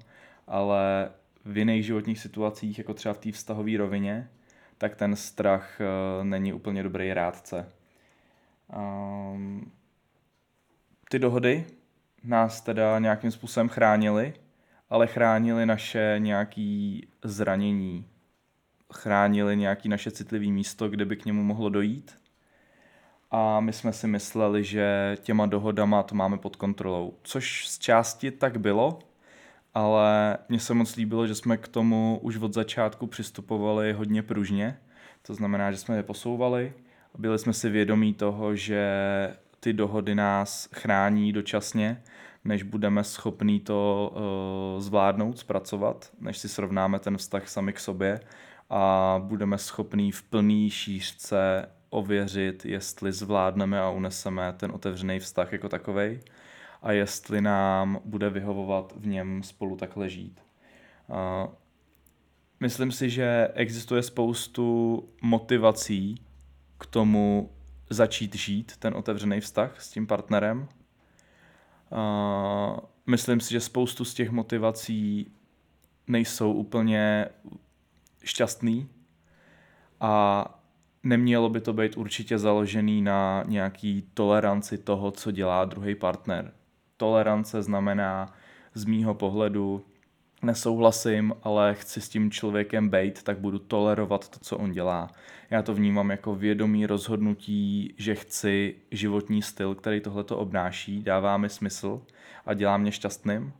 Ale 0.48 1.10
v 1.46 1.58
jiných 1.58 1.86
životních 1.86 2.20
situacích, 2.20 2.78
jako 2.78 2.94
třeba 2.94 3.14
v 3.14 3.18
té 3.18 3.32
vztahové 3.32 3.78
rovině, 3.78 4.30
tak 4.78 4.96
ten 4.96 5.16
strach 5.16 5.80
uh, 5.80 6.26
není 6.26 6.54
úplně 6.54 6.84
dobrý 6.84 7.14
rádce. 7.14 7.70
Um, 9.34 9.72
ty 11.10 11.20
dohody 11.20 11.66
nás 12.24 12.62
teda 12.62 13.00
nějakým 13.00 13.32
způsobem 13.32 13.70
chránily, 13.70 14.34
ale 14.90 15.08
chránili 15.08 15.66
naše 15.66 16.16
nějaké 16.18 17.00
zranění, 17.24 18.06
chránili 18.94 19.58
nějaké 19.58 19.90
naše 19.90 20.12
citlivé 20.12 20.46
místo, 20.46 20.90
kde 20.90 21.06
by 21.06 21.16
k 21.16 21.26
němu 21.26 21.44
mohlo 21.44 21.70
dojít. 21.70 22.16
a 23.36 23.60
my 23.60 23.74
jsme 23.74 23.94
si 23.94 24.08
mysleli, 24.08 24.64
že 24.64 25.18
těma 25.22 25.46
dohodama 25.46 26.04
to 26.04 26.16
máme 26.16 26.38
pod 26.38 26.56
kontrolou. 26.56 27.14
Což 27.24 27.68
z 27.68 27.80
části 27.80 28.32
tak 28.32 28.58
bylo, 28.58 29.00
ale 29.74 30.38
mně 30.50 30.60
se 30.60 30.74
moc 30.74 30.96
líbilo, 30.96 31.28
že 31.28 31.36
jsme 31.36 31.58
k 31.58 31.68
tomu 31.68 32.20
už 32.22 32.38
od 32.38 32.54
začátku 32.54 33.08
přistupovali 33.08 33.94
hodně 33.94 34.24
pružně. 34.24 34.78
To 35.22 35.34
znamená, 35.34 35.72
že 35.72 35.78
jsme 35.78 35.96
je 35.96 36.04
posouvali. 36.04 36.74
Byli 37.18 37.40
jsme 37.40 37.54
si 37.54 37.70
vědomí 37.70 38.14
toho, 38.14 38.56
že 38.56 38.88
ty 39.60 39.74
dohody 39.74 40.16
nás 40.16 40.70
chrání 40.74 41.34
dočasně, 41.34 42.04
než 42.46 42.64
budeme 42.64 43.04
schopní 43.04 43.60
to 43.60 44.12
uh, 44.16 44.82
zvládnout, 44.82 45.40
zpracovat, 45.40 46.12
než 46.20 46.38
si 46.38 46.50
srovnáme 46.50 47.00
ten 47.00 47.18
vztah 47.18 47.48
sami 47.48 47.74
k 47.74 47.80
sobě 47.80 48.20
a 48.70 49.16
budeme 49.24 49.58
schopní 49.58 50.12
v 50.12 50.24
plný 50.24 50.70
šířce 50.70 51.70
ověřit, 51.90 52.66
jestli 52.66 53.12
zvládneme 53.12 53.80
a 53.80 53.90
uneseme 53.90 54.54
ten 54.58 54.72
otevřený 54.72 55.20
vztah 55.20 55.52
jako 55.52 55.70
takovej 55.70 56.20
a 56.84 56.91
jestli 56.91 57.41
nám 57.41 58.00
bude 58.06 58.30
vyhovovat 58.30 58.93
v 58.96 59.08
něm 59.08 59.43
spolu 59.43 59.76
takhle 59.76 60.10
žít. 60.10 60.41
Myslím 62.60 62.91
si, 62.91 63.10
že 63.10 63.48
existuje 63.54 64.04
spoustu 64.04 65.00
motivací 65.22 66.22
k 66.78 66.86
tomu 66.86 67.52
začít 67.89 68.36
žít 68.36 68.78
ten 68.78 68.96
otevřený 68.96 69.39
vztah 69.39 69.82
s 69.82 69.89
tím 69.89 70.08
partnerem. 70.08 70.67
Myslím 73.08 73.39
si, 73.39 73.52
že 73.52 73.60
spoustu 73.60 74.06
z 74.06 74.13
těch 74.13 74.30
motivací 74.32 75.32
nejsou 76.08 76.54
úplně 76.54 77.26
šťastný 78.24 78.89
a 80.00 80.46
nemělo 81.04 81.50
by 81.50 81.62
to 81.62 81.74
být 81.74 81.98
určitě 81.98 82.39
založený 82.39 83.02
na 83.02 83.43
nějaký 83.48 84.10
toleranci 84.13 84.78
toho, 84.78 85.12
co 85.12 85.32
dělá 85.32 85.65
druhý 85.65 85.96
partner. 85.96 86.54
Tolerance 87.04 87.62
znamená 87.62 88.34
z 88.74 88.86
mýho 88.86 89.13
pohledu 89.13 89.86
nesouhlasím, 90.42 91.34
ale 91.44 91.76
chci 91.76 92.02
s 92.02 92.10
tím 92.10 92.32
člověkem 92.32 92.89
být, 92.89 93.24
tak 93.24 93.39
budu 93.39 93.60
tolerovat 93.60 94.30
to, 94.30 94.39
co 94.39 94.58
on 94.58 94.72
dělá. 94.72 95.12
Já 95.50 95.62
to 95.62 95.74
vnímám 95.74 96.12
jako 96.12 96.36
vědomí 96.36 96.86
rozhodnutí, 96.86 97.94
že 97.98 98.16
chci 98.16 98.76
životní 98.92 99.42
styl, 99.42 99.76
který 99.76 100.02
tohleto 100.02 100.38
obnáší, 100.38 101.04
dává 101.04 101.38
mi 101.38 101.50
smysl 101.50 102.02
a 102.46 102.54
dělá 102.54 102.78
mě 102.78 102.92
šťastným 102.92 103.54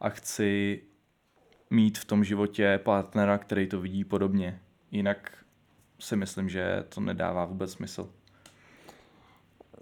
a 0.00 0.08
chci 0.08 0.80
mít 1.70 1.98
v 1.98 2.04
tom 2.04 2.24
životě 2.24 2.80
partnera, 2.82 3.38
který 3.38 3.66
to 3.66 3.80
vidí 3.80 4.04
podobně. 4.04 4.60
Jinak 4.90 5.44
si 5.98 6.16
myslím, 6.16 6.48
že 6.48 6.84
to 6.88 7.00
nedává 7.00 7.44
vůbec 7.44 7.72
smysl. 7.72 8.10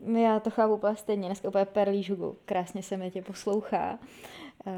Já 0.02 0.40
to 0.40 0.50
chápu 0.50 0.74
úplně 0.74 0.96
stejně, 0.96 1.26
dneska 1.26 1.48
úplně 1.48 1.64
perlí 1.64 2.02
žugu, 2.02 2.36
krásně 2.44 2.82
se 2.82 2.96
mi 2.96 3.10
tě 3.10 3.22
poslouchá. 3.22 3.98
Uh, 4.66 4.72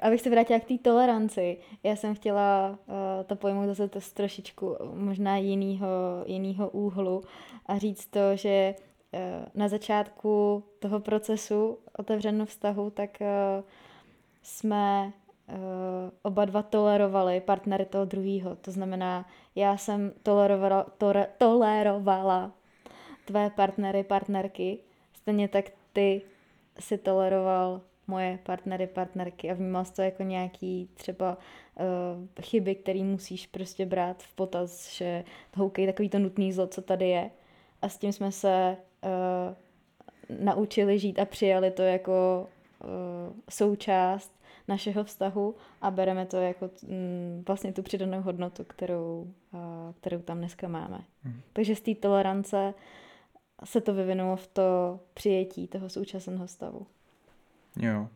abych 0.00 0.20
se 0.20 0.30
vrátila 0.30 0.60
k 0.60 0.64
té 0.64 0.78
toleranci, 0.78 1.58
já 1.82 1.96
jsem 1.96 2.14
chtěla 2.14 2.70
uh, 2.70 2.94
to 3.26 3.36
pojmout 3.36 3.66
zase 3.66 3.88
to 3.88 4.00
z 4.00 4.12
trošičku 4.12 4.76
možná 4.94 5.36
jinýho, 5.36 5.88
jinýho 6.26 6.70
úhlu 6.70 7.22
a 7.66 7.78
říct 7.78 8.06
to, 8.06 8.36
že 8.36 8.74
uh, 9.12 9.20
na 9.54 9.68
začátku 9.68 10.62
toho 10.78 11.00
procesu 11.00 11.78
otevřeného 11.98 12.46
vztahu, 12.46 12.90
tak 12.90 13.10
uh, 13.20 13.64
jsme 14.42 15.12
uh, 15.48 15.54
oba 16.22 16.44
dva 16.44 16.62
tolerovali 16.62 17.40
partnery 17.40 17.84
toho 17.84 18.04
druhého. 18.04 18.56
To 18.56 18.70
znamená, 18.70 19.26
já 19.54 19.76
jsem 19.76 20.12
tolerovala, 20.22 20.86
tore, 20.98 21.26
tolerovala 21.38 22.52
tvé 23.26 23.50
partnery, 23.50 24.04
partnerky, 24.04 24.78
stejně 25.14 25.48
tak 25.48 25.64
ty 25.92 26.22
si 26.78 26.98
toleroval 26.98 27.80
moje 28.06 28.38
partnery, 28.42 28.86
partnerky 28.86 29.50
a 29.50 29.54
vnímal 29.54 29.84
jsi 29.84 29.92
to 29.92 30.02
jako 30.02 30.22
nějaký 30.22 30.90
třeba 30.94 31.38
uh, 31.74 32.42
chyby, 32.42 32.74
které 32.74 33.02
musíš 33.04 33.46
prostě 33.46 33.86
brát 33.86 34.22
v 34.22 34.34
potaz, 34.34 34.92
že 34.92 35.24
houkej 35.56 35.86
takový 35.86 36.08
to 36.08 36.18
nutný 36.18 36.52
zlo, 36.52 36.66
co 36.66 36.82
tady 36.82 37.08
je. 37.08 37.30
A 37.82 37.88
s 37.88 37.98
tím 37.98 38.12
jsme 38.12 38.32
se 38.32 38.76
uh, 39.04 40.38
naučili 40.44 40.98
žít 40.98 41.18
a 41.18 41.24
přijali 41.24 41.70
to 41.70 41.82
jako 41.82 42.48
uh, 42.84 42.88
součást 43.50 44.36
našeho 44.68 45.04
vztahu 45.04 45.54
a 45.82 45.90
bereme 45.90 46.26
to 46.26 46.36
jako 46.36 46.70
mm, 46.88 47.44
vlastně 47.46 47.72
tu 47.72 47.82
přidanou 47.82 48.20
hodnotu, 48.20 48.64
kterou, 48.64 49.26
uh, 49.52 49.60
kterou 50.00 50.18
tam 50.18 50.38
dneska 50.38 50.68
máme. 50.68 50.98
Hmm. 51.22 51.40
Takže 51.52 51.76
z 51.76 51.80
té 51.80 51.94
tolerance 51.94 52.74
se 53.64 53.80
to 53.80 53.94
vyvinulo 53.94 54.36
v 54.36 54.46
to 54.46 55.00
přijetí 55.14 55.68
toho 55.68 55.88
současného 55.88 56.48
stavu. 56.48 56.86
Jo. 57.76 58.08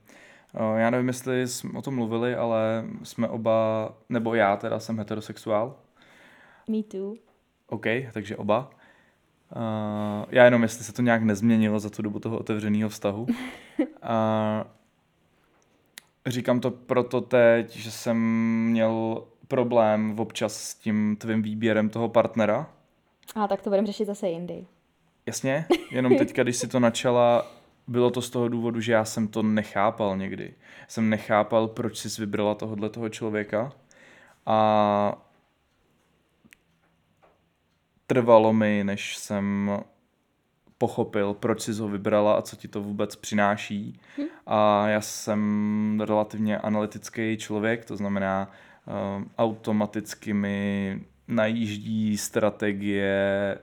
Já 0.76 0.90
nevím, 0.90 1.08
jestli 1.08 1.48
jsme 1.48 1.78
o 1.78 1.82
tom 1.82 1.94
mluvili, 1.94 2.34
ale 2.34 2.84
jsme 3.02 3.28
oba, 3.28 3.92
nebo 4.08 4.34
já 4.34 4.56
teda 4.56 4.80
jsem 4.80 4.98
heterosexuál. 4.98 5.76
Me 6.68 6.82
too. 6.82 7.14
OK, 7.66 7.86
takže 8.12 8.36
oba. 8.36 8.70
Uh, 9.56 10.24
já 10.28 10.44
jenom, 10.44 10.62
jestli 10.62 10.84
se 10.84 10.92
to 10.92 11.02
nějak 11.02 11.22
nezměnilo 11.22 11.80
za 11.80 11.90
tu 11.90 12.02
dobu 12.02 12.18
toho 12.18 12.38
otevřeného 12.38 12.88
vztahu. 12.88 13.22
uh, 13.78 13.86
říkám 16.26 16.60
to 16.60 16.70
proto 16.70 17.20
teď, 17.20 17.76
že 17.76 17.90
jsem 17.90 18.16
měl 18.64 19.24
problém 19.48 20.20
občas 20.20 20.56
s 20.56 20.74
tím 20.74 21.16
tvým 21.16 21.42
výběrem 21.42 21.88
toho 21.88 22.08
partnera. 22.08 22.70
A 23.34 23.48
tak 23.48 23.62
to 23.62 23.70
budeme 23.70 23.86
řešit 23.86 24.04
zase 24.04 24.28
jindy. 24.28 24.66
Jasně, 25.30 25.66
jenom 25.90 26.16
teďka, 26.16 26.42
když 26.42 26.56
si 26.56 26.68
to 26.68 26.80
načala, 26.80 27.52
bylo 27.86 28.10
to 28.10 28.22
z 28.22 28.30
toho 28.30 28.48
důvodu, 28.48 28.80
že 28.80 28.92
já 28.92 29.04
jsem 29.04 29.28
to 29.28 29.42
nechápal 29.42 30.16
někdy. 30.16 30.54
Jsem 30.88 31.10
nechápal, 31.10 31.68
proč 31.68 31.98
jsi 31.98 32.20
vybrala 32.20 32.54
tohohle 32.54 32.90
toho 32.90 33.08
člověka 33.08 33.72
a 34.46 35.22
trvalo 38.06 38.52
mi, 38.52 38.84
než 38.84 39.16
jsem 39.16 39.70
pochopil, 40.78 41.34
proč 41.34 41.62
jsi 41.62 41.72
ho 41.72 41.88
vybrala 41.88 42.34
a 42.34 42.42
co 42.42 42.56
ti 42.56 42.68
to 42.68 42.82
vůbec 42.82 43.16
přináší. 43.16 44.00
Hm. 44.18 44.22
A 44.46 44.88
já 44.88 45.00
jsem 45.00 46.00
relativně 46.04 46.58
analytický 46.58 47.36
člověk, 47.36 47.84
to 47.84 47.96
znamená, 47.96 48.50
uh, 48.86 49.24
automaticky 49.38 50.32
mi 50.32 51.00
najíždí 51.28 52.18
strategie 52.18 53.58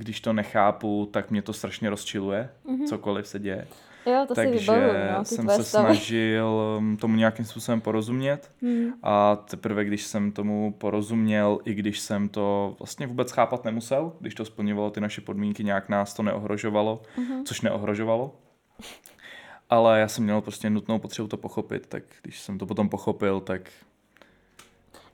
když 0.00 0.20
to 0.20 0.32
nechápu, 0.32 1.08
tak 1.12 1.30
mě 1.30 1.42
to 1.42 1.52
strašně 1.52 1.90
rozčiluje, 1.90 2.48
mm-hmm. 2.66 2.86
cokoliv 2.86 3.26
se 3.26 3.38
děje. 3.38 3.66
Jo, 4.06 4.24
to 4.28 4.34
Takže 4.34 4.52
si 4.52 4.60
vybavuju, 4.60 4.92
no, 5.18 5.24
jsem 5.24 5.48
se 5.48 5.64
stavy. 5.64 5.86
snažil 5.86 6.76
um, 6.78 6.96
tomu 6.96 7.16
nějakým 7.16 7.44
způsobem 7.44 7.80
porozumět 7.80 8.50
mm. 8.60 8.92
a 9.02 9.36
teprve 9.36 9.84
když 9.84 10.02
jsem 10.02 10.32
tomu 10.32 10.74
porozuměl, 10.78 11.58
i 11.64 11.74
když 11.74 12.00
jsem 12.00 12.28
to 12.28 12.76
vlastně 12.78 13.06
vůbec 13.06 13.30
chápat 13.32 13.64
nemusel, 13.64 14.12
když 14.20 14.34
to 14.34 14.44
splňovalo 14.44 14.90
ty 14.90 15.00
naše 15.00 15.20
podmínky, 15.20 15.64
nějak 15.64 15.88
nás 15.88 16.14
to 16.14 16.22
neohrožovalo, 16.22 17.02
mm-hmm. 17.18 17.42
což 17.44 17.60
neohrožovalo. 17.60 18.34
Ale 19.70 20.00
já 20.00 20.08
jsem 20.08 20.24
měl 20.24 20.40
prostě 20.40 20.70
nutnou 20.70 20.98
potřebu 20.98 21.28
to 21.28 21.36
pochopit, 21.36 21.86
tak 21.86 22.02
když 22.22 22.40
jsem 22.40 22.58
to 22.58 22.66
potom 22.66 22.88
pochopil, 22.88 23.40
tak 23.40 23.62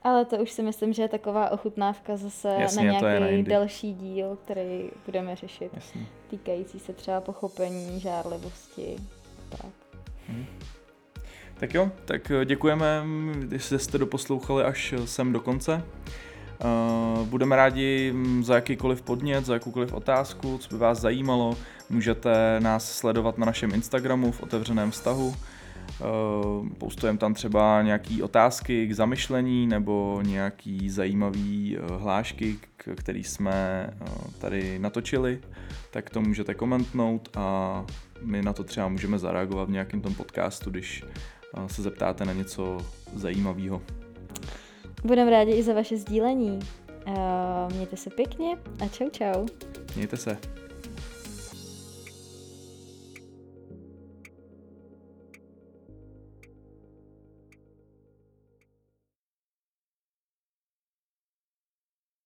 ale 0.03 0.25
to 0.25 0.37
už 0.37 0.51
si 0.51 0.63
myslím, 0.63 0.93
že 0.93 1.01
je 1.01 1.07
taková 1.07 1.49
ochutnávka 1.49 2.17
zase 2.17 2.55
Jasně, 2.59 2.91
na 2.91 2.99
nějaký 2.99 3.43
na 3.43 3.49
další 3.49 3.93
díl, 3.93 4.37
který 4.43 4.89
budeme 5.05 5.35
řešit. 5.35 5.71
Jasně. 5.73 6.05
Týkající 6.29 6.79
se 6.79 6.93
třeba 6.93 7.21
pochopení, 7.21 7.99
žárlivosti. 7.99 8.95
Tak. 9.49 9.71
Hmm. 10.27 10.45
Tak 11.59 11.73
jo, 11.73 11.91
tak 12.05 12.31
eh, 12.31 12.45
děkujeme, 12.45 13.03
jestli 13.51 13.79
jste 13.79 13.97
doposlouchali 13.97 14.63
až 14.63 14.93
eh, 14.93 15.07
sem 15.07 15.33
do 15.33 15.39
konce. 15.39 15.83
Uh, 16.63 17.27
budeme 17.27 17.55
rádi 17.55 18.11
mm, 18.13 18.43
za 18.43 18.55
jakýkoliv 18.55 19.01
podnět, 19.01 19.45
za 19.45 19.53
jakoukoliv 19.53 19.93
otázku, 19.93 20.57
co 20.57 20.69
by 20.69 20.77
vás 20.77 20.99
zajímalo. 20.99 21.57
Můžete 21.89 22.59
nás 22.59 22.91
sledovat 22.91 23.37
na 23.37 23.45
našem 23.45 23.73
Instagramu 23.73 24.31
v 24.31 24.43
otevřeném 24.43 24.91
vztahu. 24.91 25.35
Eh, 26.01 26.69
postujeme 26.77 27.19
tam 27.19 27.33
třeba 27.33 27.81
nějaké 27.81 28.23
otázky 28.23 28.87
k 28.87 28.95
zamyšlení 28.95 29.67
nebo 29.67 30.21
nějaký 30.25 30.89
zajímavý 30.89 31.77
eh, 31.77 31.97
hlášky, 31.97 32.55
který 32.95 33.23
jsme 33.23 33.89
eh, 33.89 34.05
tady 34.39 34.79
natočili, 34.79 35.39
tak 35.91 36.09
to 36.09 36.21
můžete 36.21 36.53
komentnout 36.53 37.29
a 37.37 37.85
my 38.21 38.41
na 38.41 38.53
to 38.53 38.63
třeba 38.63 38.87
můžeme 38.87 39.19
zareagovat 39.19 39.67
v 39.67 39.71
nějakém 39.71 40.01
tom 40.01 40.13
podcastu, 40.13 40.69
když 40.69 41.03
se 41.67 41.81
zeptáte 41.81 42.25
na 42.25 42.33
něco 42.33 42.77
zajímavého. 43.13 43.81
Budeme 45.03 45.31
rádi 45.31 45.51
i 45.51 45.63
za 45.63 45.73
vaše 45.73 45.97
sdílení. 45.97 46.59
Mějte 47.73 47.97
se 47.97 48.09
pěkně 48.09 48.57
a 48.79 48.87
čau 48.87 49.09
čau. 49.09 49.45
Mějte 49.95 50.17
se. 50.17 50.37